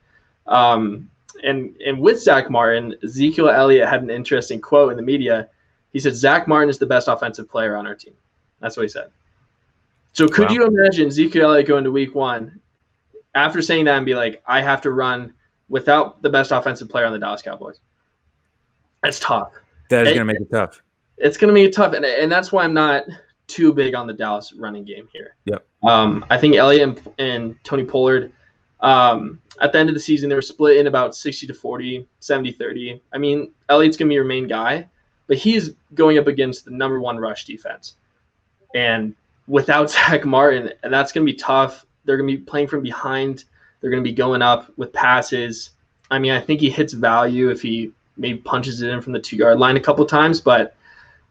Um, 0.46 1.08
and 1.42 1.74
and 1.84 1.98
with 1.98 2.20
Zack 2.22 2.50
Martin, 2.50 2.94
Ezekiel 3.02 3.48
Elliott 3.48 3.88
had 3.88 4.02
an 4.02 4.10
interesting 4.10 4.60
quote 4.60 4.90
in 4.90 4.96
the 4.96 5.02
media. 5.02 5.48
He 5.92 5.98
said 6.00 6.14
Zack 6.14 6.46
Martin 6.46 6.68
is 6.68 6.78
the 6.78 6.86
best 6.86 7.08
offensive 7.08 7.48
player 7.48 7.76
on 7.76 7.86
our 7.86 7.94
team. 7.94 8.14
That's 8.60 8.76
what 8.76 8.82
he 8.82 8.88
said. 8.88 9.08
So 10.12 10.28
could 10.28 10.48
Wow. 10.48 10.54
you 10.54 10.66
imagine 10.66 11.08
Ezekiel 11.08 11.50
Elliott 11.50 11.66
going 11.66 11.84
to 11.84 11.90
week 11.90 12.14
one 12.14 12.60
after 13.34 13.62
saying 13.62 13.86
that 13.86 13.96
and 13.96 14.06
be 14.06 14.14
like, 14.14 14.42
I 14.46 14.60
have 14.60 14.82
to 14.82 14.90
run 14.90 15.32
without 15.68 16.20
the 16.22 16.28
best 16.28 16.52
offensive 16.52 16.88
player 16.88 17.06
on 17.06 17.12
the 17.12 17.18
Dallas 17.18 17.40
Cowboys? 17.42 17.80
That's 19.02 19.18
tough 19.18 19.52
That 19.92 20.06
is 20.06 20.14
going 20.14 20.26
to 20.26 20.32
make 20.32 20.40
it 20.40 20.50
tough. 20.50 20.82
it's 21.18 21.36
going 21.36 21.48
to 21.48 21.54
be 21.54 21.68
tough, 21.70 21.92
and, 21.92 22.04
and 22.04 22.32
that's 22.32 22.50
why 22.50 22.64
I'm 22.64 22.74
not 22.74 23.04
too 23.46 23.72
big 23.72 23.94
on 23.94 24.06
the 24.06 24.12
Dallas 24.12 24.52
running 24.54 24.84
game 24.84 25.06
here. 25.12 25.36
Yep. 25.44 25.66
Um, 25.82 26.24
I 26.30 26.38
think 26.38 26.56
Elliott 26.56 26.88
and, 26.88 27.14
and 27.18 27.56
Tony 27.64 27.84
Pollard, 27.84 28.32
um, 28.80 29.38
at 29.60 29.72
the 29.72 29.78
end 29.78 29.90
of 29.90 29.94
the 29.94 30.00
season, 30.00 30.28
they 30.28 30.34
were 30.34 30.42
split 30.42 30.78
in 30.78 30.86
about 30.86 31.14
60 31.14 31.46
to 31.46 31.54
40, 31.54 32.08
70 32.20 32.52
30. 32.52 33.02
I 33.12 33.18
mean, 33.18 33.52
Elliott's 33.68 33.96
going 33.96 34.08
to 34.08 34.10
be 34.10 34.14
your 34.14 34.24
main 34.24 34.48
guy, 34.48 34.88
but 35.26 35.36
he's 35.36 35.72
going 35.94 36.18
up 36.18 36.26
against 36.26 36.64
the 36.64 36.70
number 36.70 36.98
one 36.98 37.18
rush 37.18 37.44
defense. 37.44 37.96
And 38.74 39.14
without 39.46 39.90
Zack 39.90 40.24
Martin, 40.24 40.72
and 40.82 40.92
that's 40.92 41.12
going 41.12 41.26
to 41.26 41.32
be 41.32 41.38
tough. 41.38 41.84
They're 42.04 42.16
going 42.16 42.30
to 42.30 42.36
be 42.36 42.42
playing 42.42 42.68
from 42.68 42.82
behind. 42.82 43.44
They're 43.80 43.90
going 43.90 44.02
to 44.02 44.08
be 44.08 44.14
going 44.14 44.42
up 44.42 44.72
with 44.78 44.92
passes. 44.92 45.70
I 46.10 46.18
mean, 46.18 46.32
I 46.32 46.40
think 46.40 46.60
he 46.60 46.70
hits 46.70 46.92
value 46.92 47.50
if 47.50 47.60
he 47.62 47.92
maybe 48.16 48.38
punches 48.38 48.82
it 48.82 48.90
in 48.90 49.00
from 49.00 49.12
the 49.12 49.20
two 49.20 49.36
yard 49.36 49.58
line 49.58 49.76
a 49.76 49.80
couple 49.80 50.04
times, 50.04 50.40
but 50.40 50.76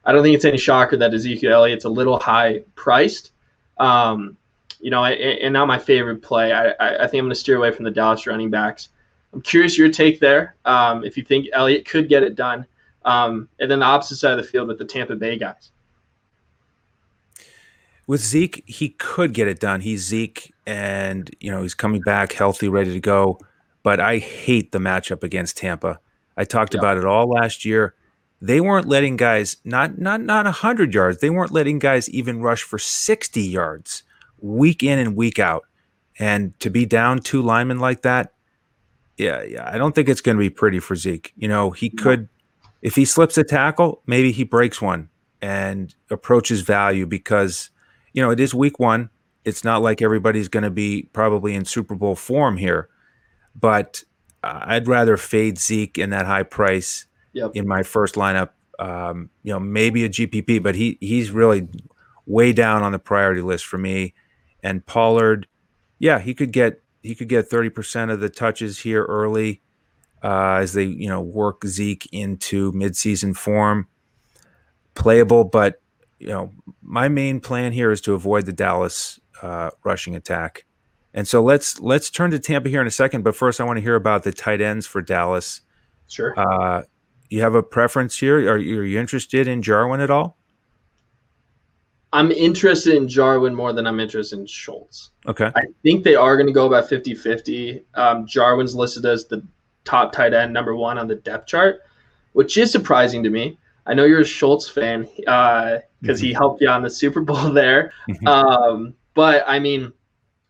I 0.04 0.12
don't 0.12 0.24
think 0.24 0.36
it's 0.36 0.46
any 0.46 0.58
shocker 0.58 0.98
that 0.98 1.14
Ezekiel 1.14 1.54
Elliott's 1.54 1.86
a 1.86 1.90
little 1.90 2.20
high 2.20 2.64
priced. 2.76 3.32
Um, 3.78 4.38
you 4.80 4.90
know, 4.90 5.06
and, 5.06 5.54
not 5.54 5.68
my 5.68 5.78
favorite 5.78 6.22
play. 6.22 6.52
I, 6.52 6.70
I, 6.72 7.04
I 7.04 7.08
think 7.08 7.22
I'm 7.22 7.26
going 7.26 7.30
to 7.30 7.36
steer 7.36 7.58
away 7.58 7.72
from 7.72 7.86
the 7.86 7.92
Dallas 7.92 8.26
running 8.26 8.50
backs. 8.50 8.90
I'm 9.32 9.42
curious 9.42 9.78
your 9.78 9.90
take 9.90 10.20
there. 10.20 10.56
Um, 10.66 11.04
if 11.04 11.16
you 11.18 11.24
think 11.24 11.48
Elliott 11.54 11.86
could 11.86 12.10
get 12.10 12.24
it 12.24 12.36
done, 12.36 12.66
um, 13.06 13.48
and 13.60 13.70
then 13.70 13.80
the 13.80 13.86
opposite 13.86 14.18
side 14.18 14.32
of 14.32 14.38
the 14.38 14.44
field 14.44 14.68
with 14.68 14.78
the 14.78 14.86
Tampa 14.86 15.16
Bay 15.16 15.38
guys. 15.38 15.72
With 18.08 18.22
Zeke, 18.22 18.64
he 18.66 18.90
could 18.90 19.34
get 19.34 19.48
it 19.48 19.60
done. 19.60 19.82
He's 19.82 20.04
Zeke, 20.04 20.54
and 20.66 21.34
you 21.40 21.50
know 21.52 21.62
he's 21.62 21.74
coming 21.74 22.02
back 22.02 22.34
healthy, 22.34 22.68
ready 22.68 22.92
to 22.92 23.00
go. 23.00 23.40
But 23.84 24.00
I 24.00 24.18
hate 24.18 24.72
the 24.72 24.80
matchup 24.80 25.24
against 25.24 25.58
Tampa. 25.58 26.00
I 26.38 26.46
talked 26.46 26.74
Yeah. 26.74 26.80
about 26.80 26.98
it 26.98 27.06
all 27.06 27.28
last 27.28 27.66
year. 27.66 27.94
They 28.42 28.60
weren't 28.60 28.88
letting 28.88 29.18
guys 29.18 29.58
not 29.66 30.00
not 30.00 30.22
not 30.22 30.48
hundred 30.48 30.94
yards. 30.94 31.20
They 31.20 31.30
weren't 31.30 31.52
letting 31.52 31.80
guys 31.80 32.10
even 32.10 32.42
rush 32.42 32.64
for 32.64 32.80
sixty 32.80 33.44
yards 33.44 34.04
week 34.40 34.82
in 34.82 34.98
and 34.98 35.16
week 35.16 35.38
out. 35.38 35.66
And 36.20 36.60
to 36.60 36.70
be 36.70 36.86
down 36.86 37.20
two 37.20 37.42
linemen 37.42 37.80
like 37.80 38.02
that, 38.02 38.34
yeah, 39.18 39.44
yeah, 39.44 39.70
I 39.72 39.78
don't 39.78 39.94
think 39.94 40.10
it's 40.10 40.22
going 40.22 40.38
to 40.38 40.40
be 40.40 40.50
pretty 40.50 40.80
for 40.80 40.96
Zeke. 40.96 41.32
You 41.38 41.48
know, 41.48 41.72
he 41.72 41.90
could, 41.90 42.28
if 42.82 42.96
he 42.96 43.06
slips 43.06 43.38
a 43.38 43.44
tackle, 43.44 44.02
maybe 44.08 44.32
he 44.32 44.44
breaks 44.44 44.82
one 44.82 45.10
and 45.42 45.94
approaches 46.10 46.62
value 46.62 47.06
because, 47.06 47.70
you 48.14 48.22
know, 48.22 48.32
it 48.32 48.40
is 48.40 48.54
week 48.54 48.80
one. 48.80 49.10
It's 49.46 49.64
not 49.64 49.82
like 49.82 50.02
everybody's 50.02 50.48
going 50.48 50.64
to 50.64 50.70
be 50.72 51.04
probably 51.14 51.56
in 51.56 51.66
Super 51.66 51.96
Bowl 51.96 52.16
form 52.16 52.58
here, 52.58 52.90
but 53.56 54.04
I'd 54.44 54.88
rather 54.88 55.18
fade 55.18 55.60
Zeke 55.60 55.98
in 55.98 56.10
that 56.12 56.26
high 56.26 56.44
price 56.44 57.06
Yep. 57.34 57.52
in 57.54 57.68
my 57.68 57.84
first 57.84 58.16
lineup. 58.16 58.50
Um, 58.80 59.30
you 59.44 59.54
know, 59.54 59.60
maybe 59.60 60.04
a 60.04 60.10
GPP, 60.10 60.62
but 60.62 60.76
he 60.76 60.98
he's 61.00 61.32
really 61.32 61.68
way 62.26 62.52
down 62.52 62.84
on 62.84 62.92
the 62.92 63.00
priority 63.00 63.42
list 63.42 63.66
for 63.66 63.78
me. 63.78 64.14
And 64.64 64.86
Pollard, 64.86 65.48
yeah, 66.00 66.20
he 66.20 66.34
could 66.34 66.52
get 66.52 66.82
he 67.04 67.16
could 67.16 67.30
get 67.30 67.50
30% 67.50 68.12
of 68.12 68.20
the 68.20 68.30
touches 68.30 68.80
here 68.80 69.06
early 69.06 69.62
uh, 70.24 70.56
as 70.62 70.74
they, 70.74 70.84
you 70.84 71.08
know, 71.10 71.22
work 71.22 71.66
Zeke 71.66 72.08
into 72.12 72.72
midseason 72.74 73.36
form. 73.36 73.88
Playable, 74.94 75.46
but 75.46 75.82
you 76.20 76.28
know, 76.28 76.54
my 76.84 77.08
main 77.08 77.40
plan 77.40 77.72
here 77.72 77.92
is 77.92 78.02
to 78.02 78.14
avoid 78.14 78.46
the 78.46 78.54
Dallas 78.54 79.20
uh, 79.42 79.72
rushing 79.84 80.16
attack. 80.16 80.66
And 81.14 81.28
so 81.28 81.44
let's 81.44 81.80
let's 81.80 82.10
turn 82.10 82.32
to 82.32 82.40
Tampa 82.40 82.70
here 82.70 82.82
in 82.82 82.88
a 82.88 82.92
second. 82.92 83.24
But 83.24 83.36
first, 83.36 83.60
I 83.60 83.64
want 83.64 83.78
to 83.78 83.82
hear 83.82 83.96
about 83.96 84.24
the 84.24 84.32
tight 84.32 84.62
ends 84.62 84.88
for 84.88 85.02
Dallas. 85.02 85.62
Sure. 86.08 86.34
Uh, 86.38 86.84
you 87.30 87.42
have 87.42 87.56
a 87.56 87.64
preference 87.64 88.18
here? 88.18 88.38
Are 88.52 88.58
you, 88.58 88.80
are 88.80 88.84
you 88.84 89.00
interested 89.00 89.48
in 89.48 89.62
Jarwin 89.62 90.02
at 90.02 90.10
all? 90.10 90.38
I'm 92.14 92.32
interested 92.32 92.96
in 92.96 93.08
Jarwin 93.08 93.56
more 93.56 93.72
than 93.72 93.88
I'm 93.88 94.02
interested 94.02 94.38
in 94.38 94.46
Schultz. 94.46 95.12
Okay. 95.28 95.50
I 95.56 95.62
think 95.82 96.04
they 96.04 96.16
are 96.16 96.36
going 96.36 96.48
to 96.48 96.54
go 96.54 96.68
about 96.68 96.90
50 96.90 97.16
50. 97.16 97.86
Um, 97.94 98.28
Jarwin's 98.28 98.76
listed 98.76 99.06
as 99.06 99.26
the 99.26 99.46
top 99.86 100.12
tight 100.12 100.34
end, 100.34 100.52
number 100.52 100.76
one 100.76 100.98
on 100.98 101.08
the 101.08 101.16
depth 101.16 101.48
chart, 101.48 101.82
which 102.34 102.58
is 102.58 102.70
surprising 102.72 103.24
to 103.24 103.30
me. 103.30 103.58
I 103.86 103.94
know 103.94 104.04
you're 104.04 104.22
a 104.22 104.26
Schultz 104.26 104.68
fan 104.68 105.04
because 105.16 105.26
uh, 105.28 105.80
mm-hmm. 106.04 106.16
he 106.26 106.34
helped 106.34 106.62
you 106.62 106.68
on 106.68 106.84
the 106.84 106.90
Super 106.90 107.22
Bowl 107.22 107.50
there. 107.54 107.94
Mm-hmm. 108.10 108.28
Um, 108.28 108.94
but 109.14 109.44
I 109.48 109.60
mean, 109.60 109.94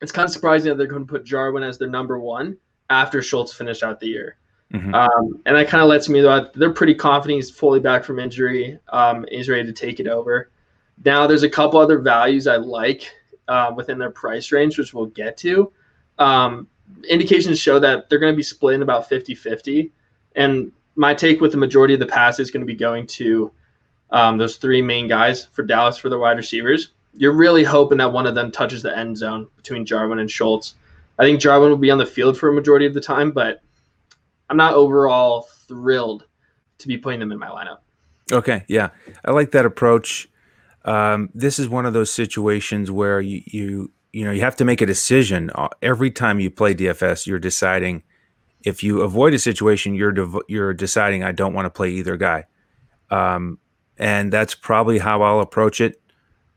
it's 0.02 0.12
kind 0.12 0.26
of 0.26 0.32
surprising 0.32 0.70
that 0.70 0.78
they're 0.78 0.88
going 0.88 1.06
to 1.06 1.12
put 1.12 1.24
Jarwin 1.24 1.64
as 1.64 1.78
their 1.78 1.90
number 1.90 2.20
one 2.20 2.58
after 2.90 3.22
Schultz 3.22 3.54
finished 3.54 3.84
out 3.84 4.00
the 4.00 4.08
year. 4.08 4.38
Mm-hmm. 4.74 4.94
Um, 4.96 5.42
and 5.46 5.56
that 5.56 5.68
kind 5.68 5.84
of 5.84 5.90
lets 5.90 6.08
me 6.08 6.22
know 6.22 6.50
they're 6.56 6.74
pretty 6.74 6.96
confident 6.96 7.38
he's 7.38 7.52
fully 7.52 7.80
back 7.80 8.04
from 8.04 8.20
injury. 8.20 8.80
Um, 8.90 9.26
he's 9.30 9.50
ready 9.50 9.66
to 9.66 9.74
take 9.74 10.00
it 10.00 10.08
over. 10.08 10.52
Now, 11.04 11.28
there's 11.28 11.44
a 11.44 11.50
couple 11.50 11.80
other 11.80 12.00
values 12.00 12.48
I 12.48 12.58
like 12.58 13.12
uh, 13.48 13.74
within 13.76 13.98
their 13.98 14.12
price 14.12 14.52
range, 14.52 14.78
which 14.78 14.94
we'll 14.94 15.08
get 15.08 15.36
to. 15.38 15.72
Um, 16.20 16.68
indications 17.10 17.60
show 17.60 17.80
that 17.80 18.10
they're 18.10 18.20
going 18.20 18.34
to 18.34 18.38
be 18.38 18.44
splitting 18.44 18.82
about 18.82 19.10
50 19.10 19.36
50. 19.36 19.92
And 20.36 20.72
my 20.96 21.14
take 21.14 21.42
with 21.42 21.52
the 21.52 21.58
majority 21.58 21.94
of 21.94 22.00
the 22.00 22.06
pass 22.06 22.40
is 22.40 22.52
going 22.52 22.62
to 22.62 22.68
be 22.68 22.76
going 22.76 23.08
to 23.08 23.52
um, 24.12 24.38
those 24.38 24.58
three 24.58 24.82
main 24.82 25.08
guys 25.08 25.48
for 25.52 25.64
Dallas 25.64 25.98
for 25.98 26.10
the 26.10 26.18
wide 26.18 26.38
receivers. 26.38 26.90
You're 27.16 27.34
really 27.34 27.64
hoping 27.64 27.98
that 27.98 28.12
one 28.12 28.26
of 28.26 28.36
them 28.36 28.52
touches 28.52 28.82
the 28.82 28.98
end 28.98 29.18
zone 29.18 29.48
between 29.58 29.86
Jarwin 29.86 30.20
and 30.20 30.32
Schultz. 30.32 30.76
I 31.20 31.24
think 31.24 31.40
Jarwin 31.40 31.70
will 31.70 31.78
be 31.78 31.92
on 31.92 31.98
the 31.98 32.06
field 32.06 32.38
for 32.38 32.50
a 32.50 32.54
majority 32.54 32.86
of 32.86 32.94
the 32.94 33.02
time, 33.02 33.32
but 33.32 33.62
I'm 34.50 34.58
not 34.58 34.74
overall 34.74 35.48
thrilled 35.68 36.26
to 36.80 36.88
be 36.88 36.98
putting 36.98 37.20
them 37.20 37.32
in 37.32 37.40
my 37.40 37.48
lineup. 37.48 37.80
Okay, 38.32 38.64
yeah, 38.68 38.90
I 39.26 39.32
like 39.32 39.52
that 39.52 39.66
approach. 39.66 40.30
Um, 40.86 41.30
this 41.34 41.60
is 41.60 41.70
one 41.70 41.86
of 41.86 41.94
those 41.94 42.12
situations 42.12 42.90
where 42.90 43.22
you 43.22 43.42
you 43.46 43.92
you 44.14 44.26
know 44.26 44.32
you 44.32 44.42
have 44.42 44.56
to 44.58 44.66
make 44.66 44.82
a 44.82 44.86
decision 44.86 45.52
uh, 45.54 45.70
every 45.82 46.12
time 46.12 46.40
you 46.40 46.50
play 46.50 46.74
DFS. 46.74 47.28
You're 47.28 47.40
deciding 47.40 48.04
if 48.64 48.84
you 48.84 49.02
avoid 49.02 49.34
a 49.34 49.40
situation, 49.40 49.96
you're 49.96 50.12
dev- 50.12 50.42
you're 50.48 50.74
deciding 50.74 51.24
I 51.24 51.32
don't 51.34 51.54
want 51.54 51.66
to 51.66 51.70
play 51.70 51.92
either 51.92 52.18
guy, 52.18 52.46
um, 53.10 53.60
and 53.98 54.32
that's 54.32 54.56
probably 54.56 54.98
how 55.00 55.22
I'll 55.22 55.40
approach 55.40 55.82
it. 55.82 56.01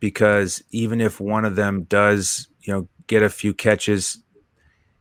Because 0.01 0.63
even 0.71 1.01
if 1.01 1.21
one 1.21 1.45
of 1.45 1.57
them 1.57 1.85
does, 1.85 2.49
you 2.63 2.73
know, 2.73 2.89
get 3.07 3.23
a 3.23 3.31
few 3.31 3.55
catches, 3.55 4.19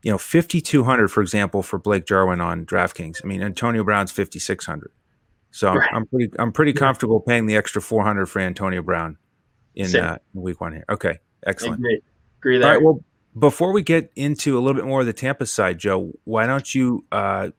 you 0.01 0.11
know, 0.11 0.17
5,200, 0.17 1.09
for 1.09 1.21
example, 1.21 1.63
for 1.63 1.79
Blake 1.79 2.05
Jarwin 2.05 2.41
on 2.41 2.65
DraftKings. 2.65 3.21
I 3.23 3.27
mean, 3.27 3.41
Antonio 3.41 3.83
Brown's 3.83 4.11
5,600. 4.11 4.91
So 5.51 5.73
right. 5.73 5.89
I'm 5.93 6.05
pretty, 6.05 6.31
I'm 6.39 6.51
pretty 6.51 6.73
comfortable 6.73 7.19
paying 7.19 7.45
the 7.45 7.55
extra 7.55 7.81
400 7.81 8.25
for 8.27 8.39
Antonio 8.39 8.81
Brown 8.81 9.17
in, 9.75 9.95
uh, 9.95 10.17
week 10.33 10.61
one 10.61 10.73
here. 10.73 10.85
Okay. 10.89 11.19
Excellent. 11.45 11.79
Agree. 11.79 12.01
Agree 12.39 12.57
there. 12.57 12.67
All 12.67 12.73
right. 12.75 12.83
Well, 12.83 13.03
before 13.37 13.71
we 13.71 13.81
get 13.81 14.11
into 14.15 14.57
a 14.57 14.61
little 14.61 14.79
bit 14.79 14.85
more 14.85 15.01
of 15.01 15.05
the 15.05 15.13
Tampa 15.13 15.45
side, 15.45 15.79
Joe, 15.79 16.11
why 16.23 16.45
don't 16.45 16.73
you 16.73 17.05
uh, 17.11 17.49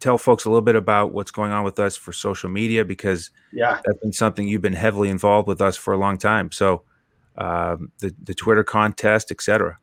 tell 0.00 0.18
folks 0.18 0.44
a 0.44 0.48
little 0.48 0.62
bit 0.62 0.76
about 0.76 1.12
what's 1.12 1.30
going 1.30 1.52
on 1.52 1.64
with 1.64 1.78
us 1.78 1.96
for 1.96 2.12
social 2.12 2.50
media? 2.50 2.84
Because 2.84 3.30
yeah, 3.52 3.80
that's 3.84 3.98
been 3.98 4.12
something 4.12 4.48
you've 4.48 4.62
been 4.62 4.72
heavily 4.72 5.08
involved 5.08 5.46
with 5.46 5.60
us 5.60 5.76
for 5.76 5.94
a 5.94 5.98
long 5.98 6.18
time. 6.18 6.50
So 6.50 6.82
um, 7.38 7.92
the 7.98 8.14
the 8.24 8.34
Twitter 8.34 8.64
contest, 8.64 9.30
etc 9.30 9.78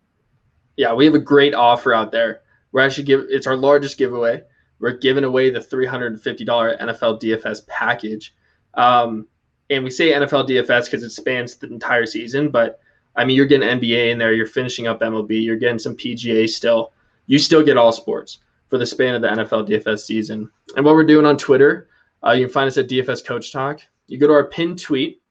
yeah, 0.78 0.94
we 0.94 1.06
have 1.06 1.16
a 1.16 1.20
great 1.20 1.54
offer 1.54 1.94
out 1.94 2.12
there. 2.12 2.42
We're 2.72 2.82
actually 2.82 3.04
give 3.04 3.26
it's 3.30 3.48
our 3.48 3.58
largest 3.58 3.98
giveaway. 3.98 4.44
We're 4.80 4.94
giving 4.94 5.24
away 5.24 5.50
the 5.50 5.60
$350 5.60 6.22
NFL 6.22 7.22
DFS 7.22 7.68
package. 7.68 8.34
Um, 8.76 9.28
and 9.72 9.84
we 9.84 9.90
say 9.90 10.12
NFL 10.12 10.48
DFS 10.48 10.86
because 10.86 11.04
it 11.04 11.10
spans 11.10 11.56
the 11.56 11.68
entire 11.68 12.06
season, 12.06 12.50
but 12.50 12.80
I 13.16 13.26
mean, 13.26 13.36
you're 13.36 13.48
getting 13.48 13.68
NBA 13.68 14.12
in 14.12 14.20
there, 14.20 14.34
you're 14.34 14.46
finishing 14.46 14.86
up 14.86 15.02
MLB, 15.02 15.44
you're 15.44 15.58
getting 15.58 15.80
some 15.80 15.98
PGA 15.98 16.48
still. 16.48 16.94
You 17.26 17.40
still 17.40 17.64
get 17.64 17.76
all 17.76 17.92
sports 17.92 18.38
for 18.70 18.78
the 18.78 18.86
span 18.86 19.16
of 19.16 19.22
the 19.22 19.28
NFL 19.30 19.68
DFS 19.68 20.06
season. 20.06 20.50
And 20.76 20.86
what 20.86 20.96
we're 20.96 21.06
doing 21.06 21.26
on 21.26 21.38
Twitter, 21.38 21.90
uh, 22.26 22.32
you 22.32 22.46
can 22.46 22.54
find 22.54 22.68
us 22.68 22.78
at 22.78 22.88
DFS 22.88 23.24
Coach 23.24 23.52
Talk. 23.52 23.82
You 24.08 24.18
go 24.18 24.28
to 24.28 24.34
our 24.34 24.46
pinned 24.46 24.82
tweet. 24.82 25.22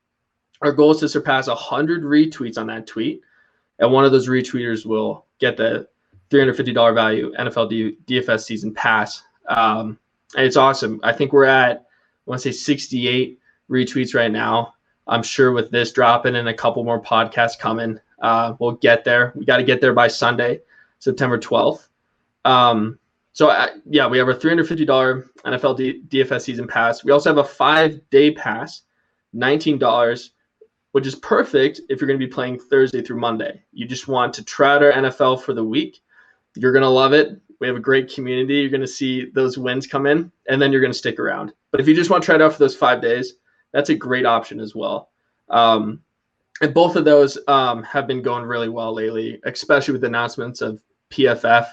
Our 0.62 0.72
goal 0.72 0.92
is 0.92 1.00
to 1.00 1.08
surpass 1.08 1.48
100 1.48 2.02
retweets 2.02 2.56
on 2.58 2.66
that 2.68 2.86
tweet 2.86 3.22
and 3.78 3.92
one 3.92 4.04
of 4.04 4.12
those 4.12 4.28
retweeters 4.28 4.86
will 4.86 5.26
get 5.38 5.56
the 5.56 5.88
$350 6.30 6.94
value 6.94 7.32
NFL 7.38 7.68
D- 7.68 7.96
DFS 8.06 8.44
season 8.44 8.74
pass. 8.74 9.22
Um, 9.48 9.98
and 10.36 10.46
it's 10.46 10.56
awesome. 10.56 11.00
I 11.02 11.12
think 11.12 11.32
we're 11.32 11.44
at, 11.44 11.76
I 11.76 12.30
want 12.30 12.42
to 12.42 12.52
say 12.52 12.58
68 12.58 13.38
retweets 13.70 14.14
right 14.14 14.30
now. 14.30 14.74
I'm 15.06 15.22
sure 15.22 15.52
with 15.52 15.70
this 15.70 15.92
dropping 15.92 16.34
and 16.34 16.48
a 16.48 16.54
couple 16.54 16.82
more 16.82 17.00
podcasts 17.00 17.58
coming, 17.58 18.00
uh, 18.22 18.54
we'll 18.58 18.72
get 18.72 19.04
there. 19.04 19.32
We 19.36 19.44
got 19.44 19.58
to 19.58 19.62
get 19.62 19.80
there 19.80 19.92
by 19.92 20.08
Sunday, 20.08 20.60
September 20.98 21.38
12th. 21.38 21.86
Um, 22.44 22.98
so 23.36 23.48
uh, 23.48 23.66
yeah, 23.84 24.06
we 24.06 24.16
have 24.16 24.28
a 24.28 24.34
$350 24.34 25.28
NFL 25.44 25.76
D- 25.76 26.00
DFS 26.08 26.40
season 26.40 26.66
pass. 26.66 27.04
We 27.04 27.12
also 27.12 27.28
have 27.28 27.36
a 27.36 27.44
five 27.44 28.00
day 28.08 28.30
pass, 28.30 28.80
$19 29.34 30.30
which 30.92 31.06
is 31.06 31.14
perfect 31.16 31.82
if 31.90 32.00
you're 32.00 32.08
going 32.08 32.18
to 32.18 32.26
be 32.26 32.32
playing 32.32 32.58
Thursday 32.58 33.02
through 33.02 33.20
Monday. 33.20 33.62
You 33.70 33.86
just 33.86 34.08
want 34.08 34.32
to 34.32 34.42
try 34.42 34.76
out 34.76 34.82
our 34.82 34.92
NFL 34.92 35.42
for 35.42 35.52
the 35.52 35.62
week. 35.62 36.00
You're 36.54 36.72
going 36.72 36.84
to 36.84 36.88
love 36.88 37.12
it. 37.12 37.38
We 37.60 37.66
have 37.66 37.76
a 37.76 37.80
great 37.80 38.10
community. 38.10 38.54
You're 38.54 38.70
going 38.70 38.80
to 38.80 38.86
see 38.86 39.26
those 39.34 39.58
wins 39.58 39.86
come 39.86 40.06
in, 40.06 40.32
and 40.48 40.60
then 40.60 40.72
you're 40.72 40.80
going 40.80 40.94
to 40.94 40.98
stick 40.98 41.20
around. 41.20 41.52
But 41.70 41.82
if 41.82 41.86
you 41.86 41.94
just 41.94 42.08
want 42.08 42.22
to 42.22 42.24
try 42.24 42.36
it 42.36 42.40
out 42.40 42.54
for 42.54 42.60
those 42.60 42.74
five 42.74 43.02
days, 43.02 43.34
that's 43.74 43.90
a 43.90 43.94
great 43.94 44.24
option 44.24 44.58
as 44.58 44.74
well. 44.74 45.10
Um, 45.50 46.00
and 46.62 46.72
both 46.72 46.96
of 46.96 47.04
those 47.04 47.36
um, 47.46 47.82
have 47.82 48.06
been 48.06 48.22
going 48.22 48.44
really 48.44 48.70
well 48.70 48.94
lately, 48.94 49.38
especially 49.44 49.92
with 49.92 50.04
announcements 50.04 50.62
of 50.62 50.80
PFF 51.10 51.68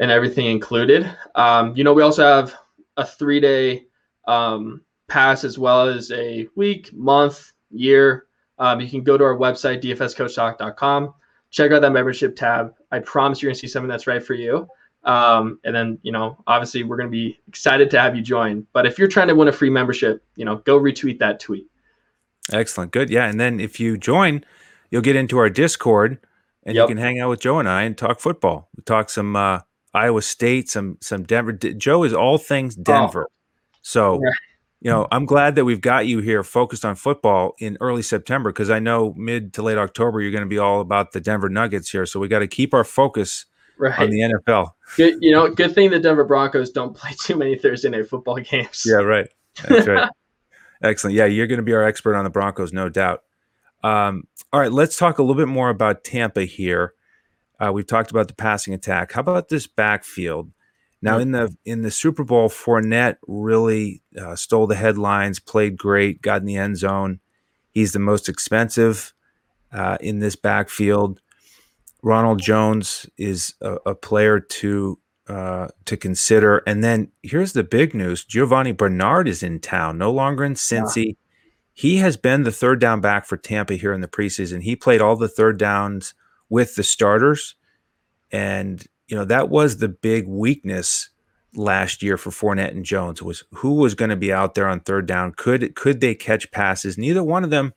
and 0.00 0.10
everything 0.10 0.46
included. 0.46 1.14
Um, 1.36 1.76
you 1.76 1.84
know, 1.84 1.92
we 1.92 2.02
also 2.02 2.24
have 2.24 2.54
a 2.96 3.06
three 3.06 3.38
day 3.38 3.84
um, 4.26 4.80
pass 5.08 5.44
as 5.44 5.58
well 5.58 5.88
as 5.88 6.10
a 6.10 6.48
week, 6.56 6.92
month, 6.92 7.52
year. 7.70 8.26
Um, 8.58 8.80
you 8.80 8.90
can 8.90 9.02
go 9.02 9.16
to 9.16 9.24
our 9.24 9.36
website, 9.36 9.82
dfscoachtalk.com, 9.82 11.14
check 11.50 11.70
out 11.70 11.82
that 11.82 11.92
membership 11.92 12.34
tab. 12.34 12.74
I 12.90 12.98
promise 12.98 13.40
you're 13.40 13.50
going 13.50 13.54
to 13.54 13.60
see 13.60 13.68
something 13.68 13.88
that's 13.88 14.06
right 14.06 14.24
for 14.24 14.34
you. 14.34 14.66
Um, 15.04 15.58
and 15.64 15.74
then, 15.74 15.98
you 16.02 16.12
know, 16.12 16.42
obviously 16.46 16.82
we're 16.82 16.96
going 16.96 17.08
to 17.08 17.12
be 17.12 17.40
excited 17.48 17.90
to 17.90 18.00
have 18.00 18.16
you 18.16 18.22
join. 18.22 18.66
But 18.72 18.86
if 18.86 18.98
you're 18.98 19.08
trying 19.08 19.28
to 19.28 19.34
win 19.34 19.48
a 19.48 19.52
free 19.52 19.70
membership, 19.70 20.22
you 20.36 20.44
know, 20.44 20.56
go 20.56 20.78
retweet 20.78 21.18
that 21.20 21.40
tweet. 21.40 21.66
Excellent. 22.52 22.92
Good. 22.92 23.08
Yeah. 23.08 23.26
And 23.26 23.40
then 23.40 23.60
if 23.60 23.80
you 23.80 23.96
join, 23.96 24.44
you'll 24.90 25.02
get 25.02 25.16
into 25.16 25.38
our 25.38 25.48
Discord 25.48 26.18
and 26.64 26.74
yep. 26.74 26.84
you 26.84 26.94
can 26.94 27.02
hang 27.02 27.18
out 27.18 27.30
with 27.30 27.40
Joe 27.40 27.58
and 27.58 27.68
I 27.68 27.82
and 27.82 27.96
talk 27.96 28.20
football. 28.20 28.68
We 28.76 28.82
talk 28.82 29.08
some 29.08 29.36
uh, 29.36 29.60
Iowa 29.94 30.22
State, 30.22 30.70
some 30.70 30.98
some 31.00 31.24
Denver. 31.24 31.52
Joe 31.52 32.04
is 32.04 32.14
all 32.14 32.38
things 32.38 32.76
oh. 32.78 32.82
Denver. 32.82 33.28
Oh. 33.28 33.34
So 33.82 34.20
you 34.80 34.90
know, 34.90 35.06
I'm 35.12 35.26
glad 35.26 35.56
that 35.56 35.64
we've 35.64 35.80
got 35.80 36.06
you 36.06 36.20
here 36.20 36.42
focused 36.42 36.84
on 36.84 36.96
football 36.96 37.54
in 37.58 37.76
early 37.80 38.02
September 38.02 38.50
because 38.50 38.70
I 38.70 38.78
know 38.78 39.12
mid 39.16 39.52
to 39.54 39.62
late 39.62 39.76
October 39.76 40.22
you're 40.22 40.30
going 40.30 40.44
to 40.44 40.48
be 40.48 40.58
all 40.58 40.80
about 40.80 41.12
the 41.12 41.20
Denver 41.20 41.50
Nuggets 41.50 41.90
here. 41.90 42.06
So 42.06 42.18
we 42.18 42.28
got 42.28 42.38
to 42.38 42.48
keep 42.48 42.72
our 42.72 42.84
focus 42.84 43.44
right. 43.76 43.98
on 43.98 44.08
the 44.10 44.20
NFL. 44.20 44.72
Good, 44.96 45.18
you 45.20 45.32
know, 45.32 45.50
good 45.50 45.74
thing 45.74 45.90
the 45.90 45.98
Denver 45.98 46.24
Broncos 46.24 46.70
don't 46.70 46.96
play 46.96 47.12
too 47.22 47.36
many 47.36 47.56
Thursday 47.56 47.90
night 47.90 48.08
football 48.08 48.36
games. 48.40 48.84
Yeah, 48.86 48.96
right. 48.96 49.28
That's 49.68 49.86
right. 49.86 50.08
Excellent. 50.82 51.14
Yeah, 51.14 51.26
you're 51.26 51.46
going 51.46 51.58
to 51.58 51.64
be 51.64 51.74
our 51.74 51.84
expert 51.84 52.14
on 52.14 52.24
the 52.24 52.30
Broncos, 52.30 52.72
no 52.72 52.88
doubt. 52.88 53.22
Um, 53.82 54.26
all 54.50 54.60
right, 54.60 54.72
let's 54.72 54.96
talk 54.96 55.18
a 55.18 55.22
little 55.22 55.36
bit 55.36 55.48
more 55.48 55.68
about 55.68 56.04
Tampa 56.04 56.44
here. 56.44 56.94
Uh, 57.60 57.70
we've 57.72 57.86
talked 57.86 58.10
about 58.10 58.28
the 58.28 58.34
passing 58.34 58.72
attack. 58.74 59.12
How 59.12 59.20
about 59.20 59.48
this 59.48 59.66
backfield? 59.66 60.50
Now 61.02 61.18
in 61.18 61.30
the 61.32 61.56
in 61.64 61.82
the 61.82 61.90
Super 61.90 62.24
Bowl, 62.24 62.48
Fournette 62.50 63.16
really 63.26 64.02
uh, 64.18 64.36
stole 64.36 64.66
the 64.66 64.74
headlines, 64.74 65.38
played 65.38 65.76
great, 65.78 66.20
got 66.20 66.40
in 66.40 66.46
the 66.46 66.56
end 66.56 66.76
zone. 66.76 67.20
He's 67.72 67.92
the 67.92 67.98
most 67.98 68.28
expensive 68.28 69.14
uh, 69.72 69.96
in 70.00 70.18
this 70.18 70.36
backfield. 70.36 71.20
Ronald 72.02 72.40
Jones 72.40 73.06
is 73.16 73.54
a, 73.60 73.76
a 73.86 73.94
player 73.94 74.40
to 74.40 74.98
uh, 75.26 75.68
to 75.86 75.96
consider. 75.96 76.58
And 76.66 76.84
then 76.84 77.12
here's 77.22 77.54
the 77.54 77.64
big 77.64 77.94
news: 77.94 78.24
Giovani 78.24 78.72
Bernard 78.72 79.26
is 79.26 79.42
in 79.42 79.60
town, 79.60 79.96
no 79.96 80.10
longer 80.10 80.44
in 80.44 80.54
Cincy. 80.54 81.06
Yeah. 81.06 81.12
he 81.72 81.96
has 81.96 82.18
been 82.18 82.42
the 82.42 82.52
third 82.52 82.78
down 82.78 83.00
back 83.00 83.24
for 83.24 83.38
Tampa 83.38 83.74
here 83.74 83.94
in 83.94 84.02
the 84.02 84.08
preseason. 84.08 84.62
He 84.62 84.76
played 84.76 85.00
all 85.00 85.16
the 85.16 85.28
third 85.28 85.56
downs 85.56 86.12
with 86.50 86.74
the 86.74 86.82
starters. 86.82 87.54
And, 88.30 88.84
you 89.08 89.16
know, 89.16 89.24
that 89.24 89.48
was 89.48 89.78
the 89.78 89.88
big 89.88 90.28
weakness 90.28 91.08
last 91.54 92.02
year 92.02 92.16
for 92.16 92.30
Fournette 92.30 92.70
and 92.70 92.84
Jones 92.84 93.22
was 93.22 93.42
who 93.52 93.74
was 93.74 93.94
going 93.94 94.10
to 94.10 94.16
be 94.16 94.32
out 94.32 94.54
there 94.54 94.68
on 94.68 94.80
third 94.80 95.06
down. 95.06 95.32
Could 95.32 95.74
could 95.74 96.00
they 96.00 96.14
catch 96.14 96.50
passes? 96.50 96.98
Neither 96.98 97.24
one 97.24 97.44
of 97.44 97.50
them 97.50 97.72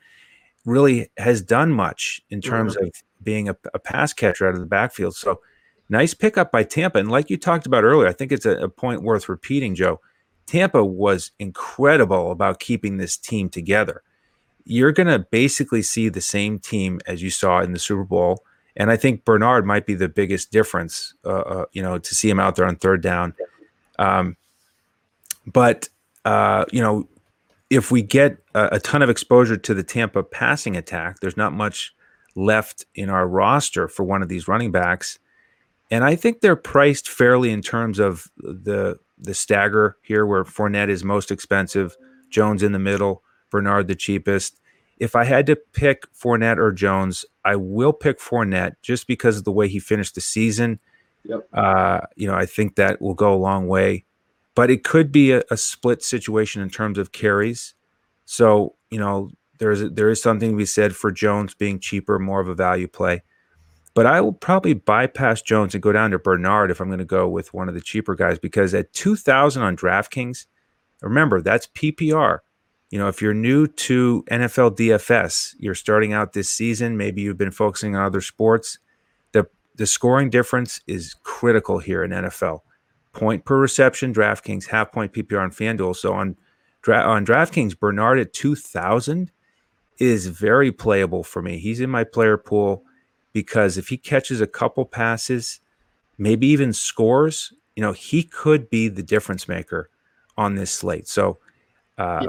really 0.66 1.10
has 1.18 1.42
done 1.42 1.72
much 1.72 2.22
in 2.30 2.42
terms 2.42 2.76
mm-hmm. 2.76 2.86
of 2.86 2.94
being 3.22 3.50
a, 3.50 3.56
a, 3.74 3.80
pass 3.80 4.14
catcher 4.14 4.48
out 4.48 4.54
of 4.54 4.60
the 4.60 4.66
backfield. 4.66 5.16
So 5.16 5.42
nice 5.90 6.14
pickup 6.14 6.52
by 6.52 6.64
Tampa. 6.64 7.00
And 7.00 7.12
like 7.12 7.30
you 7.30 7.38
talked 7.38 7.66
about 7.66 7.84
earlier, 7.84 8.08
I 8.08 8.14
think 8.14 8.32
it's 8.32 8.46
a, 8.46 8.58
a 8.64 8.70
point 8.70 9.02
worth 9.02 9.28
repeating, 9.28 9.76
Joe. 9.76 10.00
Tampa 10.46 10.84
was 10.84 11.32
incredible 11.40 12.32
about 12.32 12.60
keeping 12.60 12.98
this 12.98 13.18
team 13.18 13.50
together. 13.50 14.04
You're 14.66 14.92
going 14.92 15.08
to 15.08 15.20
basically 15.20 15.82
see 15.82 16.10
the 16.10 16.22
same 16.22 16.60
team 16.60 17.00
as 17.08 17.22
you 17.22 17.30
saw 17.30 17.62
in 17.62 17.74
the 17.74 17.80
Super 17.80 18.04
Bowl. 18.04 18.44
And 18.76 18.92
I 18.92 18.98
think 18.98 19.24
Bernard 19.24 19.66
might 19.66 19.86
be 19.86 19.94
the 19.94 20.10
biggest 20.10 20.52
difference, 20.52 21.14
uh, 21.26 21.30
uh, 21.30 21.66
you 21.74 21.82
know, 21.82 22.00
to 22.00 22.16
see 22.16 22.30
him 22.30 22.40
out 22.40 22.56
there 22.56 22.66
on 22.66 22.76
third 22.76 23.02
down. 23.02 23.36
Um, 24.00 24.36
but, 25.46 25.90
uh, 26.26 26.66
you 26.72 26.82
know, 26.82 27.08
if 27.70 27.92
we 27.92 28.02
get 28.02 28.38
a, 28.56 28.70
a, 28.74 28.80
ton 28.80 29.02
of 29.02 29.10
exposure 29.10 29.58
to 29.58 29.74
the 29.74 29.84
Tampa 29.84 30.24
passing 30.24 30.76
attack, 30.76 31.20
there's 31.20 31.38
not 31.38 31.54
much 31.54 31.94
left 32.36 32.86
in 32.96 33.10
our 33.10 33.28
roster 33.28 33.88
for 33.88 34.04
one 34.04 34.22
of 34.24 34.30
these 34.30 34.48
running 34.48 34.72
backs. 34.72 35.20
And 35.92 36.04
I 36.04 36.16
think 36.16 36.42
they're 36.42 36.56
priced 36.56 37.10
fairly 37.10 37.52
in 37.52 37.62
terms 37.62 38.00
of 38.00 38.28
the 38.38 38.98
the 39.18 39.34
stagger 39.34 39.96
here, 40.02 40.26
where 40.26 40.44
Fournette 40.44 40.90
is 40.90 41.04
most 41.04 41.32
expensive, 41.32 41.96
Jones 42.30 42.62
in 42.62 42.74
the 42.74 42.80
middle, 42.80 43.24
Bernard 43.52 43.88
the 43.88 43.96
cheapest. 43.96 44.60
If 44.98 45.16
I 45.16 45.24
had 45.24 45.46
to 45.48 45.56
pick 45.56 46.12
Fournette 46.14 46.58
or 46.58 46.72
Jones, 46.72 47.26
I 47.44 47.56
will 47.56 47.94
pick 47.94 48.20
Fournette 48.20 48.76
just 48.82 49.08
because 49.08 49.38
of 49.38 49.44
the 49.44 49.52
way 49.52 49.68
he 49.68 49.80
finished 49.80 50.16
the 50.16 50.22
season. 50.22 50.80
Yep. 51.26 51.48
Uh, 51.54 52.02
you 52.16 52.28
know, 52.28 52.36
I 52.36 52.46
think 52.46 52.76
that 52.76 53.02
will 53.02 53.14
go 53.14 53.34
a 53.34 53.36
long 53.36 53.68
way, 53.68 54.06
but 54.56 54.70
it 54.70 54.84
could 54.84 55.12
be 55.12 55.32
a, 55.32 55.44
a 55.50 55.58
split 55.58 56.04
situation 56.04 56.62
in 56.62 56.70
terms 56.70 56.98
of 56.98 57.12
carries. 57.12 57.74
So 58.26 58.76
you 58.90 59.00
know, 59.00 59.32
there 59.60 59.72
is 59.72 59.90
there 59.92 60.10
is 60.10 60.22
something 60.22 60.52
to 60.52 60.58
be 60.58 60.66
said 60.66 60.96
for 60.96 61.12
Jones 61.12 61.54
being 61.54 61.80
cheaper, 61.80 62.20
more 62.20 62.42
of 62.42 62.48
a 62.48 62.56
value 62.56 62.88
play. 62.88 63.24
But 63.94 64.06
I 64.06 64.22
will 64.22 64.34
probably 64.34 64.74
bypass 64.74 65.42
Jones 65.42 65.76
and 65.76 65.84
go 65.84 65.92
down 65.92 66.12
to 66.12 66.20
Bernard 66.20 66.72
if 66.72 66.80
I'm 66.80 66.88
going 66.88 67.00
to 67.00 67.06
go 67.06 67.28
with 67.28 67.54
one 67.54 67.70
of 67.70 67.76
the 67.76 67.82
cheaper 67.82 68.16
guys 68.16 68.40
because 68.40 68.74
at 68.74 68.92
2000 68.94 69.62
on 69.62 69.78
DraftKings, 69.78 70.48
remember 71.02 71.42
that's 71.42 71.68
PPR. 71.68 72.40
You 72.94 73.00
know, 73.00 73.08
if 73.08 73.24
you're 73.24 73.34
new 73.34 73.66
to 73.66 74.24
NFL 74.30 74.78
DFS, 74.78 75.56
you're 75.58 75.74
starting 75.74 76.14
out 76.14 76.34
this 76.34 76.52
season, 76.52 76.96
maybe 76.96 77.24
you've 77.24 77.40
been 77.40 77.50
focusing 77.50 77.96
on 77.96 78.06
other 78.06 78.22
sports, 78.22 78.78
the 79.32 79.48
the 79.74 79.88
scoring 79.88 80.30
difference 80.30 80.80
is 80.86 81.16
critical 81.24 81.80
here 81.80 82.04
in 82.04 82.12
NFL. 82.12 82.60
Point 83.12 83.46
per 83.46 83.58
reception, 83.58 84.14
DraftKings, 84.14 84.68
half 84.68 84.92
point 84.92 85.12
PPR 85.12 85.42
on 85.42 85.50
FanDuel. 85.50 85.96
So 85.96 86.14
on 86.14 86.36
on 86.88 87.26
DraftKings, 87.26 87.80
Bernard 87.80 88.20
at 88.20 88.32
2000 88.32 89.32
is 89.98 90.28
very 90.28 90.72
playable 90.72 91.24
for 91.24 91.42
me. 91.42 91.58
He's 91.58 91.80
in 91.80 91.90
my 91.90 92.04
player 92.04 92.38
pool 92.38 92.84
because 93.32 93.76
if 93.76 93.88
he 93.88 93.98
catches 93.98 94.40
a 94.40 94.46
couple 94.46 94.86
passes, 94.86 95.62
maybe 96.20 96.46
even 96.46 96.72
scores, 96.72 97.52
you 97.76 97.82
know, 97.82 97.94
he 97.94 98.22
could 98.22 98.70
be 98.70 98.88
the 98.88 99.02
difference 99.02 99.48
maker 99.48 99.90
on 100.38 100.54
this 100.54 100.70
slate. 100.70 101.08
So, 101.08 101.40
uh. 101.98 102.28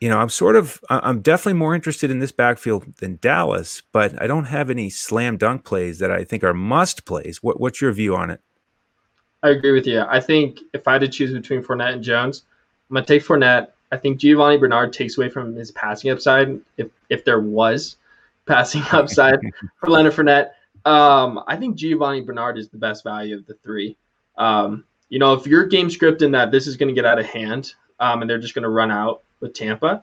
You 0.00 0.08
know, 0.08 0.18
I'm 0.18 0.28
sort 0.28 0.54
of, 0.54 0.80
I'm 0.88 1.20
definitely 1.20 1.58
more 1.58 1.74
interested 1.74 2.10
in 2.10 2.20
this 2.20 2.30
backfield 2.30 2.96
than 2.96 3.18
Dallas, 3.20 3.82
but 3.92 4.20
I 4.22 4.28
don't 4.28 4.44
have 4.44 4.70
any 4.70 4.90
slam 4.90 5.36
dunk 5.36 5.64
plays 5.64 5.98
that 5.98 6.12
I 6.12 6.22
think 6.22 6.44
are 6.44 6.54
must 6.54 7.04
plays. 7.04 7.42
What, 7.42 7.60
what's 7.60 7.80
your 7.80 7.90
view 7.90 8.14
on 8.14 8.30
it? 8.30 8.40
I 9.42 9.50
agree 9.50 9.72
with 9.72 9.86
you. 9.86 10.04
I 10.08 10.20
think 10.20 10.60
if 10.72 10.86
I 10.86 10.94
had 10.94 11.00
to 11.02 11.08
choose 11.08 11.32
between 11.32 11.62
Fournette 11.62 11.94
and 11.94 12.02
Jones, 12.02 12.44
I'm 12.88 12.94
going 12.94 13.04
to 13.04 13.12
take 13.12 13.24
Fournette. 13.24 13.68
I 13.90 13.96
think 13.96 14.18
Giovani 14.18 14.58
Bernard 14.58 14.92
takes 14.92 15.16
away 15.16 15.30
from 15.30 15.54
his 15.54 15.70
passing 15.72 16.10
upside 16.10 16.60
if 16.76 16.88
if 17.08 17.24
there 17.24 17.40
was 17.40 17.96
passing 18.46 18.82
upside 18.92 19.40
for 19.80 19.90
Leonard 19.90 20.14
Fournette. 20.14 20.50
Um, 20.84 21.42
I 21.46 21.56
think 21.56 21.76
Giovani 21.76 22.22
Bernard 22.22 22.58
is 22.58 22.68
the 22.68 22.78
best 22.78 23.04
value 23.04 23.36
of 23.36 23.46
the 23.46 23.54
three. 23.54 23.96
Um, 24.36 24.84
you 25.08 25.18
know, 25.18 25.34
if 25.34 25.46
your 25.46 25.64
game 25.66 25.88
scripting 25.88 26.32
that 26.32 26.50
this 26.50 26.66
is 26.66 26.76
going 26.76 26.88
to 26.88 26.94
get 26.94 27.04
out 27.04 27.18
of 27.18 27.26
hand 27.26 27.74
um, 28.00 28.20
and 28.20 28.30
they're 28.30 28.38
just 28.38 28.54
going 28.54 28.62
to 28.62 28.68
run 28.68 28.90
out 28.90 29.22
with 29.40 29.54
Tampa, 29.54 30.02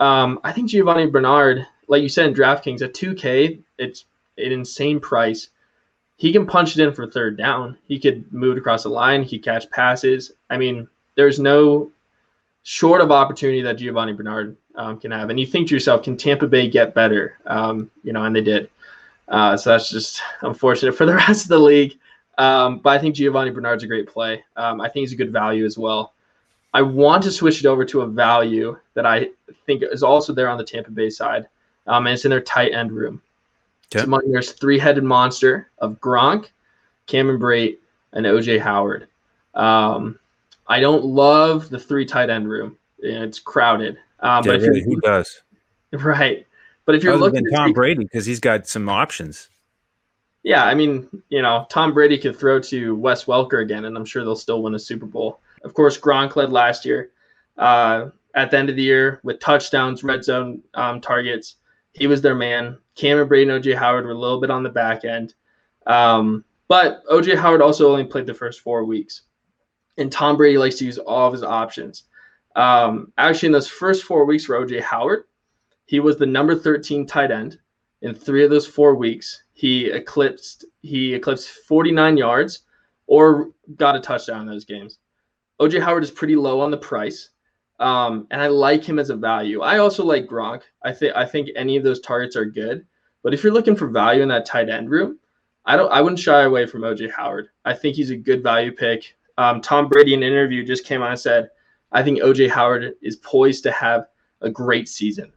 um, 0.00 0.40
I 0.42 0.52
think 0.52 0.70
Giovani 0.70 1.06
Bernard, 1.06 1.66
like 1.88 2.02
you 2.02 2.08
said 2.08 2.26
in 2.26 2.34
DraftKings, 2.34 2.82
at 2.82 2.94
2K, 2.94 3.60
it's 3.78 4.06
an 4.38 4.52
insane 4.52 4.98
price. 4.98 5.48
He 6.16 6.32
can 6.32 6.46
punch 6.46 6.76
it 6.76 6.82
in 6.82 6.92
for 6.92 7.06
third 7.06 7.36
down. 7.36 7.76
He 7.86 7.98
could 7.98 8.30
move 8.32 8.56
across 8.56 8.82
the 8.82 8.88
line. 8.88 9.22
He 9.22 9.38
catch 9.38 9.70
passes. 9.70 10.32
I 10.48 10.56
mean, 10.56 10.88
there's 11.14 11.38
no 11.38 11.92
short 12.62 13.00
of 13.00 13.10
opportunity 13.10 13.62
that 13.62 13.76
Giovani 13.76 14.12
Bernard 14.12 14.56
um, 14.74 14.98
can 14.98 15.10
have. 15.10 15.30
And 15.30 15.38
you 15.38 15.46
think 15.46 15.68
to 15.68 15.74
yourself, 15.74 16.02
can 16.02 16.16
Tampa 16.16 16.46
Bay 16.46 16.68
get 16.68 16.94
better? 16.94 17.38
Um, 17.46 17.90
you 18.02 18.12
know, 18.12 18.24
and 18.24 18.34
they 18.34 18.42
did. 18.42 18.70
Uh, 19.28 19.56
so 19.56 19.70
that's 19.70 19.90
just 19.90 20.20
unfortunate 20.42 20.96
for 20.96 21.06
the 21.06 21.14
rest 21.28 21.44
of 21.44 21.48
the 21.48 21.58
league. 21.58 21.98
Um, 22.38 22.78
but 22.78 22.90
I 22.90 22.98
think 22.98 23.14
Giovani 23.14 23.50
Bernard's 23.50 23.84
a 23.84 23.86
great 23.86 24.08
play. 24.08 24.42
Um, 24.56 24.80
I 24.80 24.88
think 24.88 25.02
he's 25.02 25.12
a 25.12 25.16
good 25.16 25.32
value 25.32 25.64
as 25.66 25.76
well. 25.76 26.14
I 26.72 26.82
want 26.82 27.22
to 27.24 27.32
switch 27.32 27.60
it 27.60 27.66
over 27.66 27.84
to 27.84 28.02
a 28.02 28.06
value 28.06 28.78
that 28.94 29.06
I 29.06 29.30
think 29.66 29.82
is 29.82 30.02
also 30.02 30.32
there 30.32 30.48
on 30.48 30.58
the 30.58 30.64
Tampa 30.64 30.90
Bay 30.90 31.10
side, 31.10 31.46
um, 31.86 32.06
and 32.06 32.14
it's 32.14 32.24
in 32.24 32.30
their 32.30 32.40
tight 32.40 32.72
end 32.72 32.92
room. 32.92 33.20
Okay. 33.94 34.04
So 34.04 34.20
there's 34.26 34.52
three-headed 34.52 35.02
monster 35.02 35.70
of 35.78 36.00
Gronk, 36.00 36.50
Cameron 37.06 37.40
Brate, 37.40 37.78
and 38.12 38.24
OJ 38.24 38.60
Howard. 38.60 39.08
Um, 39.54 40.18
I 40.68 40.78
don't 40.78 41.04
love 41.04 41.70
the 41.70 41.78
three 41.78 42.06
tight 42.06 42.30
end 42.30 42.48
room. 42.48 42.76
It's 43.00 43.40
crowded. 43.40 43.98
Um, 44.20 44.44
yeah, 44.44 44.52
but 44.52 44.60
really, 44.60 44.82
who 44.82 45.00
does? 45.00 45.42
Right. 45.92 46.46
But 46.84 46.94
if 46.94 47.02
you're 47.02 47.14
Other 47.14 47.22
looking 47.22 47.44
at 47.48 47.52
Tom 47.52 47.72
Brady, 47.72 48.04
because 48.04 48.24
he's 48.24 48.38
got 48.38 48.68
some 48.68 48.88
options. 48.88 49.48
Yeah, 50.44 50.64
I 50.64 50.74
mean, 50.74 51.08
you 51.28 51.42
know, 51.42 51.66
Tom 51.68 51.92
Brady 51.92 52.16
could 52.16 52.38
throw 52.38 52.60
to 52.60 52.94
Wes 52.94 53.24
Welker 53.24 53.60
again, 53.60 53.86
and 53.86 53.96
I'm 53.96 54.04
sure 54.04 54.22
they'll 54.22 54.36
still 54.36 54.62
win 54.62 54.76
a 54.76 54.78
Super 54.78 55.06
Bowl. 55.06 55.40
Of 55.62 55.74
course, 55.74 55.98
Gronk 55.98 56.36
led 56.36 56.52
last 56.52 56.84
year. 56.84 57.10
Uh, 57.56 58.10
at 58.34 58.50
the 58.50 58.58
end 58.58 58.70
of 58.70 58.76
the 58.76 58.82
year 58.82 59.20
with 59.24 59.40
touchdowns, 59.40 60.04
red 60.04 60.24
zone 60.24 60.62
um, 60.74 61.00
targets, 61.00 61.56
he 61.92 62.06
was 62.06 62.22
their 62.22 62.34
man. 62.34 62.78
Cameron 62.94 63.28
Brate 63.28 63.50
and 63.50 63.62
OJ 63.62 63.76
Howard 63.76 64.04
were 64.04 64.12
a 64.12 64.18
little 64.18 64.40
bit 64.40 64.50
on 64.50 64.62
the 64.62 64.68
back 64.68 65.04
end. 65.04 65.34
Um, 65.86 66.44
but 66.68 67.04
OJ 67.06 67.36
Howard 67.36 67.60
also 67.60 67.90
only 67.90 68.04
played 68.04 68.26
the 68.26 68.34
first 68.34 68.60
four 68.60 68.84
weeks 68.84 69.22
and 70.00 70.10
Tom 70.10 70.36
Brady 70.36 70.58
likes 70.58 70.76
to 70.76 70.86
use 70.86 70.98
all 70.98 71.26
of 71.26 71.32
his 71.32 71.42
options. 71.42 72.04
Um, 72.56 73.12
actually, 73.18 73.48
in 73.48 73.52
those 73.52 73.68
first 73.68 74.04
four 74.04 74.24
weeks 74.24 74.46
for 74.46 74.58
OJ 74.58 74.80
Howard, 74.80 75.24
he 75.84 76.00
was 76.00 76.16
the 76.16 76.26
number 76.26 76.54
13 76.54 77.06
tight 77.06 77.30
end. 77.30 77.58
In 78.02 78.14
three 78.14 78.42
of 78.42 78.50
those 78.50 78.66
four 78.66 78.94
weeks, 78.94 79.44
he 79.52 79.90
eclipsed 79.90 80.64
he 80.80 81.12
eclipsed 81.12 81.50
49 81.68 82.16
yards 82.16 82.60
or 83.06 83.50
got 83.76 83.94
a 83.94 84.00
touchdown 84.00 84.40
in 84.40 84.46
those 84.46 84.64
games. 84.64 84.98
OJ 85.60 85.82
Howard 85.82 86.02
is 86.02 86.10
pretty 86.10 86.36
low 86.36 86.60
on 86.60 86.70
the 86.70 86.76
price, 86.76 87.30
um, 87.80 88.26
and 88.30 88.40
I 88.40 88.46
like 88.46 88.82
him 88.82 88.98
as 88.98 89.10
a 89.10 89.16
value. 89.16 89.60
I 89.60 89.78
also 89.78 90.04
like 90.04 90.26
Gronk. 90.26 90.62
I 90.84 90.92
think 90.92 91.14
I 91.14 91.26
think 91.26 91.50
any 91.54 91.76
of 91.76 91.84
those 91.84 92.00
targets 92.00 92.34
are 92.36 92.46
good. 92.46 92.86
But 93.22 93.34
if 93.34 93.42
you're 93.44 93.52
looking 93.52 93.76
for 93.76 93.86
value 93.86 94.22
in 94.22 94.28
that 94.28 94.46
tight 94.46 94.70
end 94.70 94.90
room, 94.90 95.18
I 95.66 95.76
don't 95.76 95.92
I 95.92 96.00
wouldn't 96.00 96.18
shy 96.18 96.42
away 96.42 96.66
from 96.66 96.82
OJ 96.82 97.10
Howard. 97.10 97.48
I 97.64 97.74
think 97.74 97.96
he's 97.96 98.10
a 98.10 98.16
good 98.16 98.42
value 98.42 98.72
pick. 98.72 99.16
Um, 99.36 99.60
Tom 99.60 99.88
Brady 99.88 100.14
in 100.14 100.22
an 100.22 100.32
interview 100.32 100.64
just 100.64 100.84
came 100.84 101.02
on 101.02 101.12
and 101.12 101.20
said, 101.20 101.50
I 101.92 102.02
think 102.02 102.20
OJ 102.20 102.50
Howard 102.50 102.94
is 103.02 103.16
poised 103.16 103.62
to 103.64 103.72
have 103.72 104.06
a 104.40 104.50
great 104.50 104.88
season. 104.88 105.32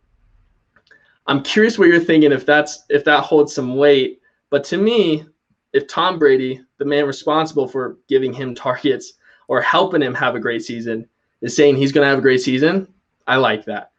I'm 1.28 1.42
curious 1.42 1.78
what 1.78 1.88
you're 1.88 2.00
thinking 2.00 2.32
if 2.32 2.46
that's 2.46 2.84
if 2.90 3.04
that 3.06 3.24
holds 3.24 3.54
some 3.54 3.76
weight. 3.76 4.22
But 4.50 4.64
to 4.66 4.78
me, 4.78 5.26
if 5.74 5.88
Tom 5.88 6.20
Brady, 6.20 6.62
the 6.78 6.86
man 6.86 7.06
responsible 7.06 7.68
for 7.68 7.98
giving 8.08 8.32
him 8.32 8.56
targets 8.68 9.14
or 9.48 9.62
helping 9.62 10.02
him 10.02 10.14
have 10.14 10.36
a 10.36 10.40
great 10.40 10.64
season, 10.64 11.08
is 11.42 11.56
saying 11.56 11.76
he's 11.76 11.92
going 11.92 12.06
to 12.06 12.10
have 12.10 12.20
a 12.20 12.22
great 12.22 12.42
season, 12.42 12.88
I 13.28 13.38
like 13.38 13.66
that. 13.66 13.92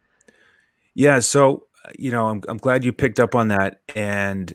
Yeah. 0.93 1.19
So, 1.19 1.67
you 1.97 2.11
know, 2.11 2.27
I'm, 2.27 2.41
I'm 2.47 2.57
glad 2.57 2.83
you 2.83 2.93
picked 2.93 3.19
up 3.19 3.35
on 3.35 3.49
that. 3.49 3.81
And 3.95 4.53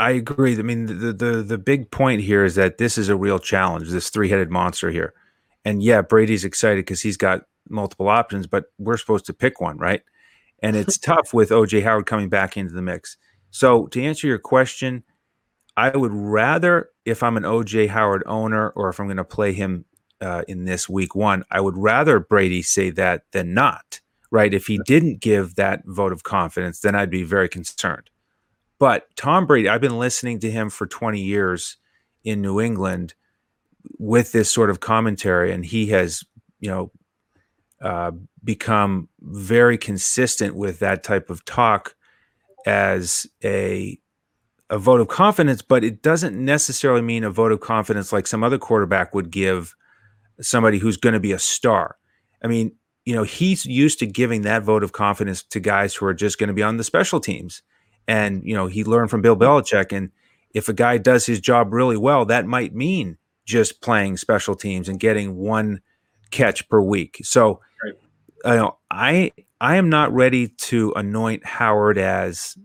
I 0.00 0.12
agree. 0.12 0.58
I 0.58 0.62
mean, 0.62 0.86
the, 0.86 1.12
the 1.12 1.42
the 1.42 1.58
big 1.58 1.90
point 1.90 2.22
here 2.22 2.42
is 2.42 2.54
that 2.54 2.78
this 2.78 2.96
is 2.96 3.10
a 3.10 3.16
real 3.16 3.38
challenge. 3.38 3.90
This 3.90 4.08
three 4.08 4.30
headed 4.30 4.50
monster 4.50 4.90
here, 4.90 5.12
and 5.66 5.82
yeah, 5.82 6.00
Brady's 6.00 6.44
excited 6.44 6.86
because 6.86 7.02
he's 7.02 7.18
got 7.18 7.42
multiple 7.68 8.08
options, 8.08 8.46
but 8.46 8.64
we're 8.78 8.96
supposed 8.96 9.26
to 9.26 9.34
pick 9.34 9.60
one, 9.60 9.76
right? 9.76 10.02
And 10.62 10.74
it's 10.74 10.96
tough 10.98 11.34
with 11.34 11.50
OJ 11.50 11.82
Howard 11.82 12.06
coming 12.06 12.30
back 12.30 12.56
into 12.56 12.72
the 12.72 12.80
mix. 12.80 13.18
So 13.50 13.88
to 13.88 14.02
answer 14.02 14.26
your 14.26 14.38
question, 14.38 15.04
I 15.76 15.90
would 15.94 16.12
rather, 16.14 16.88
if 17.04 17.22
I'm 17.22 17.36
an 17.36 17.42
OJ 17.42 17.88
Howard 17.88 18.22
owner, 18.24 18.70
or 18.70 18.88
if 18.88 19.00
I'm 19.00 19.06
going 19.06 19.18
to 19.18 19.24
play 19.24 19.52
him 19.52 19.84
uh, 20.20 20.42
in 20.48 20.64
this 20.64 20.88
week 20.88 21.14
one, 21.14 21.44
I 21.50 21.60
would 21.60 21.76
rather 21.76 22.20
Brady 22.20 22.62
say 22.62 22.90
that 22.90 23.24
than 23.32 23.54
not, 23.54 24.00
right? 24.30 24.52
If 24.52 24.66
he 24.66 24.80
didn't 24.84 25.20
give 25.20 25.54
that 25.56 25.82
vote 25.86 26.12
of 26.12 26.22
confidence, 26.22 26.80
then 26.80 26.94
I'd 26.94 27.10
be 27.10 27.22
very 27.22 27.48
concerned. 27.48 28.10
But 28.78 29.14
Tom 29.16 29.46
Brady, 29.46 29.68
I've 29.68 29.80
been 29.80 29.98
listening 29.98 30.40
to 30.40 30.50
him 30.50 30.70
for 30.70 30.86
20 30.86 31.20
years 31.20 31.76
in 32.24 32.40
New 32.40 32.60
England 32.60 33.14
with 33.98 34.32
this 34.32 34.50
sort 34.50 34.70
of 34.70 34.80
commentary, 34.80 35.52
and 35.52 35.64
he 35.64 35.86
has, 35.88 36.24
you 36.60 36.70
know, 36.70 36.90
uh, 37.82 38.12
become 38.44 39.08
very 39.20 39.78
consistent 39.78 40.54
with 40.54 40.78
that 40.80 41.02
type 41.02 41.30
of 41.30 41.44
talk 41.44 41.94
as 42.66 43.26
a 43.42 43.98
a 44.70 44.78
vote 44.78 45.00
of 45.00 45.08
confidence, 45.08 45.62
but 45.62 45.82
it 45.82 46.00
doesn't 46.00 46.42
necessarily 46.42 47.02
mean 47.02 47.24
a 47.24 47.30
vote 47.30 47.50
of 47.50 47.60
confidence 47.60 48.12
like 48.12 48.26
some 48.28 48.44
other 48.44 48.58
quarterback 48.58 49.12
would 49.12 49.30
give 49.30 49.74
somebody 50.40 50.78
who's 50.78 50.96
going 50.96 51.12
to 51.12 51.20
be 51.20 51.32
a 51.32 51.38
star. 51.38 51.96
I 52.42 52.46
mean, 52.46 52.72
you 53.04 53.14
know, 53.14 53.22
he's 53.22 53.66
used 53.66 53.98
to 54.00 54.06
giving 54.06 54.42
that 54.42 54.62
vote 54.62 54.84
of 54.84 54.92
confidence 54.92 55.42
to 55.42 55.60
guys 55.60 55.94
who 55.94 56.06
are 56.06 56.14
just 56.14 56.38
going 56.38 56.48
to 56.48 56.54
be 56.54 56.62
on 56.62 56.76
the 56.76 56.84
special 56.84 57.20
teams. 57.20 57.62
And, 58.06 58.42
you 58.44 58.54
know, 58.54 58.66
he 58.66 58.84
learned 58.84 59.10
from 59.10 59.22
Bill 59.22 59.36
Belichick. 59.36 59.96
And 59.96 60.10
if 60.54 60.68
a 60.68 60.72
guy 60.72 60.98
does 60.98 61.26
his 61.26 61.40
job 61.40 61.72
really 61.72 61.96
well, 61.96 62.24
that 62.26 62.46
might 62.46 62.74
mean 62.74 63.16
just 63.44 63.80
playing 63.80 64.16
special 64.16 64.54
teams 64.54 64.88
and 64.88 65.00
getting 65.00 65.36
one 65.36 65.80
catch 66.30 66.68
per 66.68 66.80
week. 66.80 67.20
So, 67.22 67.60
right. 67.84 67.94
you 68.44 68.60
know, 68.60 68.78
I 68.90 69.32
I 69.60 69.76
am 69.76 69.88
not 69.88 70.12
ready 70.12 70.48
to 70.48 70.92
anoint 70.96 71.44
Howard 71.44 71.98
as 71.98 72.56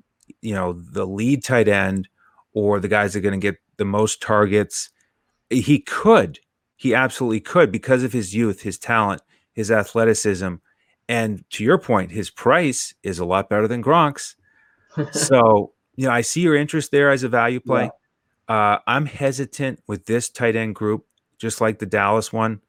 you 0.42 0.54
know 0.54 0.74
the 0.74 1.06
lead 1.06 1.44
tight 1.44 1.68
end 1.68 2.08
or 2.54 2.80
the 2.80 2.88
guys 2.88 3.14
that 3.14 3.20
are 3.20 3.22
going 3.24 3.40
to 3.40 3.46
get 3.46 3.60
the 3.78 3.86
most 3.86 4.22
targets. 4.22 4.90
He 5.50 5.80
could, 5.80 6.40
he 6.76 6.94
absolutely 6.94 7.40
could 7.40 7.72
because 7.72 8.04
of 8.04 8.14
his 8.14 8.36
youth, 8.36 8.62
his 8.62 8.78
talent, 8.78 9.22
his 9.54 9.72
athleticism, 9.72 10.56
and 11.08 11.50
to 11.52 11.64
your 11.64 11.78
point, 11.78 12.12
his 12.12 12.30
price 12.30 12.94
is 13.04 13.20
a 13.20 13.26
lot 13.26 13.50
better 13.50 13.68
than 13.68 13.84
Gronk's. 13.84 14.36
so 15.12 15.74
you 15.96 16.06
know, 16.06 16.12
I 16.12 16.22
see 16.22 16.42
your 16.42 16.56
interest 16.56 16.92
there 16.92 17.10
as 17.10 17.24
a 17.24 17.30
value 17.30 17.60
play. 17.60 17.90
Yeah. 18.50 18.56
Uh, 18.56 18.80
I'm 18.86 19.06
hesitant 19.06 19.82
with 19.88 20.06
this 20.06 20.30
tight 20.30 20.56
end 20.56 20.76
group, 20.76 21.06
just 21.38 21.62
like 21.62 21.80
the 21.80 21.86
Dallas 21.86 22.32
one, 22.32 22.62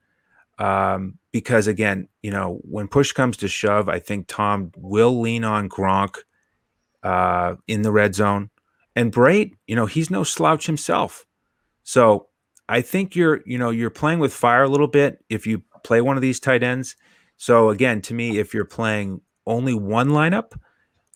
um, 0.59 1.19
because 1.33 1.67
again, 1.67 2.09
you 2.23 2.31
know, 2.31 2.61
when 2.63 2.89
push 2.89 3.13
comes 3.13 3.37
to 3.39 3.49
shove, 3.49 3.89
I 3.89 3.99
think 3.99 4.27
Tom 4.27 4.73
will 4.77 5.21
lean 5.21 5.45
on 5.45 5.69
Gronk 5.69 6.19
uh, 7.03 7.57
in 7.67 7.83
the 7.83 7.93
red 7.93 8.15
zone. 8.15 8.51
And 8.95 9.13
Brate, 9.13 9.53
you 9.67 9.77
know, 9.77 9.87
he's 9.87 10.11
no 10.11 10.25
slouch 10.25 10.67
himself. 10.67 11.27
So 11.83 12.29
I 12.69 12.81
think 12.81 13.15
you're, 13.15 13.43
you 13.47 13.59
know, 13.59 13.71
you're 13.71 13.91
playing 13.91 14.19
with 14.19 14.33
fire 14.33 14.65
a 14.65 14.69
little 14.69 14.89
bit 14.89 15.25
if 15.29 15.47
you 15.47 15.63
play 15.85 16.01
one 16.01 16.17
of 16.17 16.23
these 16.23 16.41
tight 16.41 16.63
ends. 16.63 16.97
So 17.37 17.71
again, 17.71 18.01
to 18.03 18.15
me, 18.15 18.39
if 18.39 18.55
you're 18.55 18.65
playing 18.65 19.21
only 19.47 19.75
one 19.75 20.09
lineup, 20.09 20.59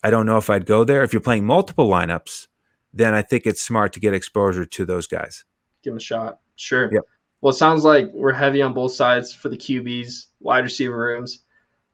I 0.03 0.09
don't 0.09 0.25
know 0.25 0.37
if 0.37 0.49
I'd 0.49 0.65
go 0.65 0.83
there. 0.83 1.03
If 1.03 1.13
you're 1.13 1.21
playing 1.21 1.45
multiple 1.45 1.89
lineups, 1.89 2.47
then 2.93 3.13
I 3.13 3.21
think 3.21 3.45
it's 3.45 3.61
smart 3.61 3.93
to 3.93 3.99
get 3.99 4.13
exposure 4.13 4.65
to 4.65 4.85
those 4.85 5.07
guys. 5.07 5.43
Give 5.83 5.91
them 5.91 5.97
a 5.97 6.01
shot. 6.01 6.39
Sure. 6.55 6.91
Yep. 6.91 7.03
Well, 7.41 7.51
it 7.51 7.57
sounds 7.57 7.83
like 7.83 8.09
we're 8.13 8.33
heavy 8.33 8.61
on 8.61 8.73
both 8.73 8.93
sides 8.93 9.33
for 9.33 9.49
the 9.49 9.57
QBs, 9.57 10.27
wide 10.39 10.63
receiver 10.63 10.97
rooms. 10.97 11.39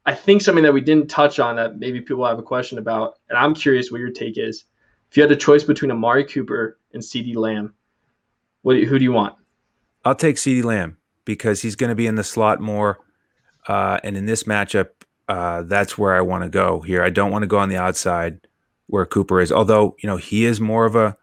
I 0.04 0.14
think 0.14 0.42
something 0.42 0.64
that 0.64 0.72
we 0.72 0.80
didn't 0.80 1.08
touch 1.08 1.38
on 1.38 1.56
that 1.56 1.78
maybe 1.78 2.00
people 2.00 2.24
have 2.26 2.38
a 2.38 2.42
question 2.42 2.78
about, 2.78 3.18
and 3.28 3.38
I'm 3.38 3.54
curious 3.54 3.90
what 3.90 4.00
your 4.00 4.10
take 4.10 4.38
is. 4.38 4.64
If 5.10 5.16
you 5.16 5.22
had 5.22 5.32
a 5.32 5.36
choice 5.36 5.64
between 5.64 5.90
Amari 5.90 6.24
Cooper 6.24 6.78
and 6.92 7.02
CeeDee 7.02 7.36
Lamb, 7.36 7.74
what 8.62 8.74
do 8.74 8.80
you, 8.80 8.86
who 8.86 8.98
do 8.98 9.04
you 9.04 9.12
want? 9.12 9.34
I'll 10.08 10.14
take 10.14 10.36
CeeDee 10.36 10.64
Lamb 10.64 10.96
because 11.26 11.60
he's 11.60 11.76
going 11.76 11.90
to 11.90 11.94
be 11.94 12.06
in 12.06 12.14
the 12.14 12.24
slot 12.24 12.62
more. 12.62 12.98
Uh, 13.66 14.00
and 14.02 14.16
in 14.16 14.24
this 14.24 14.44
matchup, 14.44 14.88
uh, 15.28 15.64
that's 15.64 15.98
where 15.98 16.16
I 16.16 16.22
want 16.22 16.44
to 16.44 16.48
go 16.48 16.80
here. 16.80 17.02
I 17.02 17.10
don't 17.10 17.30
want 17.30 17.42
to 17.42 17.46
go 17.46 17.58
on 17.58 17.68
the 17.68 17.76
outside 17.76 18.40
where 18.86 19.04
Cooper 19.04 19.38
is, 19.42 19.52
although, 19.52 19.94
you 20.02 20.06
know, 20.06 20.16
he 20.16 20.46
is 20.46 20.62
more 20.62 20.86
of 20.86 20.96
a, 20.96 21.14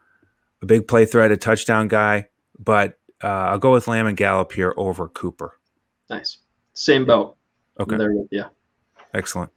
a 0.62 0.68
big 0.68 0.88
play 0.88 1.08
threat, 1.08 1.32
a 1.32 1.38
touchdown 1.38 1.88
guy, 1.88 2.28
but 2.60 3.00
uh, 3.24 3.28
I'll 3.28 3.58
go 3.58 3.72
with 3.72 3.88
Lamb 3.88 4.06
and 4.06 4.16
Gallup 4.16 4.52
here 4.52 4.76
over 4.78 5.08
Cooper. 5.08 5.58
Nice. 6.12 6.38
Same 6.76 7.06
boat. 7.06 7.38
Okay. 7.80 7.98
there 7.98 8.14
you. 8.14 8.46
Excellent. 9.16 9.52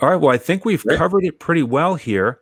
All 0.00 0.10
right. 0.10 0.16
Well, 0.16 0.34
I 0.34 0.38
think 0.38 0.64
we've 0.64 0.82
Great. 0.82 0.98
covered 0.98 1.24
it 1.24 1.38
pretty 1.38 1.62
well 1.62 1.94
here. 1.94 2.40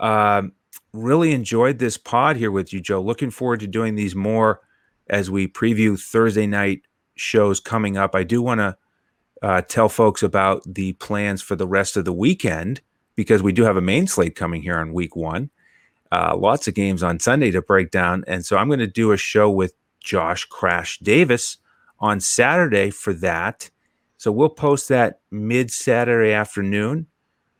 Um, 0.00 0.52
really 0.94 1.32
enjoyed 1.32 1.78
this 1.78 1.98
pod 1.98 2.36
here 2.36 2.50
with 2.50 2.72
you, 2.72 2.80
Joe. 2.80 3.02
Looking 3.02 3.30
forward 3.30 3.60
to 3.60 3.66
doing 3.66 3.94
these 3.94 4.14
more 4.14 4.62
as 5.10 5.30
we 5.30 5.48
preview 5.48 6.00
Thursday 6.00 6.46
night 6.46 6.82
shows 7.16 7.60
coming 7.60 7.96
up. 7.96 8.14
I 8.14 8.22
do 8.22 8.42
want 8.42 8.60
to 8.60 8.76
uh, 9.42 9.62
tell 9.62 9.88
folks 9.88 10.22
about 10.22 10.62
the 10.66 10.92
plans 10.94 11.42
for 11.42 11.56
the 11.56 11.66
rest 11.66 11.96
of 11.96 12.04
the 12.04 12.12
weekend 12.12 12.80
because 13.16 13.42
we 13.42 13.52
do 13.52 13.64
have 13.64 13.76
a 13.76 13.82
main 13.82 14.06
slate 14.06 14.36
coming 14.36 14.62
here 14.62 14.78
on 14.78 14.92
week 14.92 15.16
one. 15.16 15.50
Uh, 16.10 16.36
lots 16.36 16.66
of 16.68 16.74
games 16.74 17.02
on 17.02 17.20
Sunday 17.20 17.50
to 17.50 17.60
break 17.60 17.90
down. 17.90 18.24
And 18.26 18.44
so 18.44 18.56
I'm 18.56 18.68
going 18.68 18.78
to 18.78 18.86
do 18.86 19.12
a 19.12 19.16
show 19.16 19.50
with 19.50 19.74
Josh 20.00 20.44
Crash 20.46 20.98
Davis 21.00 21.58
on 21.98 22.20
Saturday 22.20 22.90
for 22.90 23.12
that. 23.14 23.70
So 24.16 24.32
we'll 24.32 24.48
post 24.48 24.88
that 24.88 25.20
mid 25.30 25.70
Saturday 25.70 26.32
afternoon. 26.32 27.06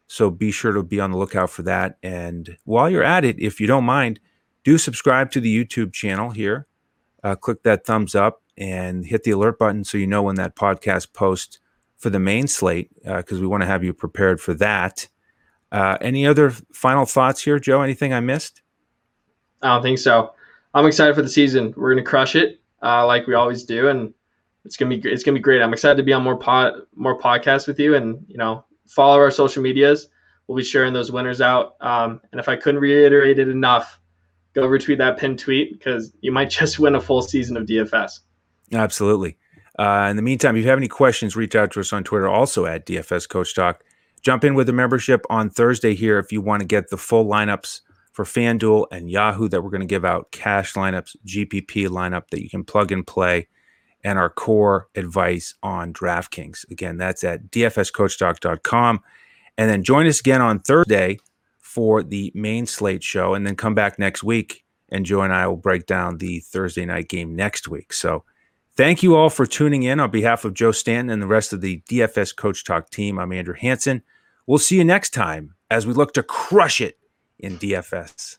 So 0.07 0.31
be 0.31 0.51
sure 0.51 0.73
to 0.73 0.83
be 0.83 1.01
on 1.01 1.11
the 1.11 1.19
lookout 1.19 1.51
for 1.51 1.63
that. 1.63 1.99
And 2.03 2.57
while 2.65 2.89
you're 2.89 3.03
at 3.03 3.25
it, 3.25 3.39
if 3.39 3.61
you 3.61 3.67
don't 3.67 3.85
mind, 3.85 4.19
do 4.65 4.79
subscribe 4.79 5.31
to 5.33 5.41
the 5.41 5.65
YouTube 5.65 5.93
channel 5.93 6.31
here. 6.31 6.67
Uh, 7.23 7.35
click 7.35 7.63
that 7.65 7.85
thumbs 7.85 8.15
up 8.15 8.43
and 8.57 9.07
hit 9.07 9.25
the 9.25 9.31
alert 9.31 9.59
button 9.59 9.85
so 9.85 9.99
you 9.99 10.07
know 10.07 10.23
when 10.23 10.37
that 10.37 10.57
podcast 10.57 11.13
posts 11.13 11.59
for 11.97 12.11
the 12.11 12.19
main 12.19 12.47
slate 12.47 12.91
because 13.03 13.39
uh, 13.39 13.41
we 13.41 13.47
want 13.47 13.63
to 13.63 13.67
have 13.67 13.83
you 13.83 13.93
prepared 13.93 14.41
for 14.41 14.55
that. 14.55 15.09
Uh, 15.71 15.99
any 16.01 16.27
other 16.27 16.51
final 16.73 17.05
thoughts 17.05 17.43
here, 17.43 17.59
Joe? 17.59 17.83
Anything 17.83 18.13
I 18.13 18.21
missed? 18.21 18.63
I 19.63 19.75
don't 19.75 19.83
think 19.83 19.99
so. 19.99 20.33
I'm 20.75 20.87
excited 20.87 21.15
for 21.15 21.23
the 21.23 21.29
season. 21.29 21.75
We're 21.77 21.95
to 21.95 22.03
crush 22.03 22.37
it 22.37 22.61
uh, 22.83 23.07
like 23.07 23.27
we 23.27 23.35
always 23.35 23.65
do, 23.65 23.89
and 23.89 24.15
it's 24.65 24.77
gonna 24.77 24.97
be 24.97 25.11
it's 25.11 25.25
gonna 25.25 25.35
be 25.35 25.43
great. 25.43 25.61
I'm 25.61 25.73
excited 25.73 25.97
to 25.97 26.03
be 26.03 26.13
on 26.13 26.23
more 26.23 26.37
pod 26.37 26.75
more 26.95 27.19
podcasts 27.19 27.67
with 27.67 27.79
you, 27.81 27.97
and 27.97 28.25
you 28.29 28.37
know 28.37 28.65
follow 28.87 29.17
our 29.17 29.31
social 29.31 29.63
medias. 29.63 30.09
We'll 30.47 30.57
be 30.57 30.65
sharing 30.65 30.93
those 30.93 31.13
winners 31.13 31.41
out. 31.41 31.77
Um, 31.81 32.21
and 32.33 32.41
if 32.41 32.49
I 32.49 32.57
couldn't 32.57 32.81
reiterate 32.81 33.39
it 33.39 33.49
enough, 33.49 34.01
go 34.55 34.67
retweet 34.67 34.99
that 34.99 35.19
pinned 35.19 35.39
tweet 35.39 35.79
because 35.79 36.13
you 36.21 36.33
might 36.33 36.51
just 36.61 36.79
win 36.79 36.95
a 36.95 37.01
full 37.01 37.23
season 37.23 37.57
of 37.57 37.67
DFS. 37.67 38.21
Absolutely. 38.73 39.37
Uh, 39.79 40.09
in 40.11 40.17
the 40.17 40.23
meantime, 40.23 40.57
if 40.57 40.65
you 40.65 40.69
have 40.69 40.79
any 40.79 40.89
questions, 40.89 41.37
reach 41.37 41.55
out 41.55 41.71
to 41.73 41.81
us 41.81 41.93
on 41.93 42.03
Twitter, 42.03 42.29
also 42.29 42.67
at 42.67 42.85
DFS 42.85 43.29
Coach 43.29 43.55
Talk. 43.55 43.85
Jump 44.23 44.45
in 44.45 44.55
with 44.55 44.69
a 44.69 44.73
membership 44.73 45.25
on 45.31 45.49
Thursday 45.49 45.95
here 45.95 46.19
if 46.19 46.33
you 46.33 46.41
want 46.41 46.61
to 46.61 46.67
get 46.67 46.91
the 46.91 46.97
full 46.97 47.25
lineups 47.25 47.81
for 48.13 48.25
FanDuel 48.25 48.87
and 48.91 49.09
Yahoo 49.09 49.49
that 49.49 49.63
we're 49.63 49.71
going 49.71 49.81
to 49.81 49.87
give 49.87 50.05
out 50.05 50.33
cash 50.33 50.75
lineups, 50.75 51.15
GPP 51.25 51.87
lineup 51.89 52.25
that 52.31 52.43
you 52.43 52.51
can 52.51 52.65
plug 52.65 52.91
and 52.91 53.07
play 53.07 53.47
and 54.03 54.19
our 54.19 54.31
core 54.31 54.89
advice 54.97 55.55
on 55.63 55.93
DraftKings. 55.93 56.69
Again, 56.71 56.97
that's 56.97 57.23
at 57.23 57.51
dfscoachtalk.com. 57.51 59.01
And 59.57 59.71
then 59.71 59.83
join 59.83 60.07
us 60.07 60.21
again 60.21 60.41
on 60.41 60.61
Thursday 60.61 61.19
for 61.69 62.03
the 62.03 62.33
main 62.35 62.65
slate 62.65 63.03
show, 63.05 63.35
and 63.35 63.47
then 63.47 63.55
come 63.55 63.75
back 63.75 63.99
next 63.99 64.25
week, 64.25 64.65
and 64.89 65.05
Joe 65.05 65.21
and 65.21 65.35
I 65.35 65.47
will 65.47 65.59
break 65.59 65.85
down 65.85 66.17
the 66.17 66.41
Thursday 66.41 66.87
night 66.87 67.11
game 67.11 67.37
next 67.37 67.69
week. 67.69 67.93
So 67.93 68.25
thank 68.75 69.03
you 69.03 69.17
all 69.17 69.29
for 69.29 69.45
tuning 69.45 69.83
in 69.83 70.01
on 70.01 70.11
behalf 70.11 70.47
of 70.47 70.55
Joe 70.55 70.73
Stanton 70.73 71.11
and 71.11 71.21
the 71.21 71.27
rest 71.27 71.53
of 71.53 71.61
the 71.61 71.83
DFS 71.91 72.35
Coach 72.35 72.65
Talk 72.65 72.89
team. 72.89 73.19
I'm 73.19 73.33
Andrew 73.33 73.55
Hanson. 73.55 74.03
We'll 74.47 74.59
see 74.59 74.77
you 74.77 74.85
next 74.85 75.11
time 75.11 75.57
as 75.71 75.87
we 75.87 75.93
look 75.93 76.15
to 76.15 76.23
crush 76.23 76.81
it 76.81 76.99
in 77.39 77.59
DFS. 77.59 78.39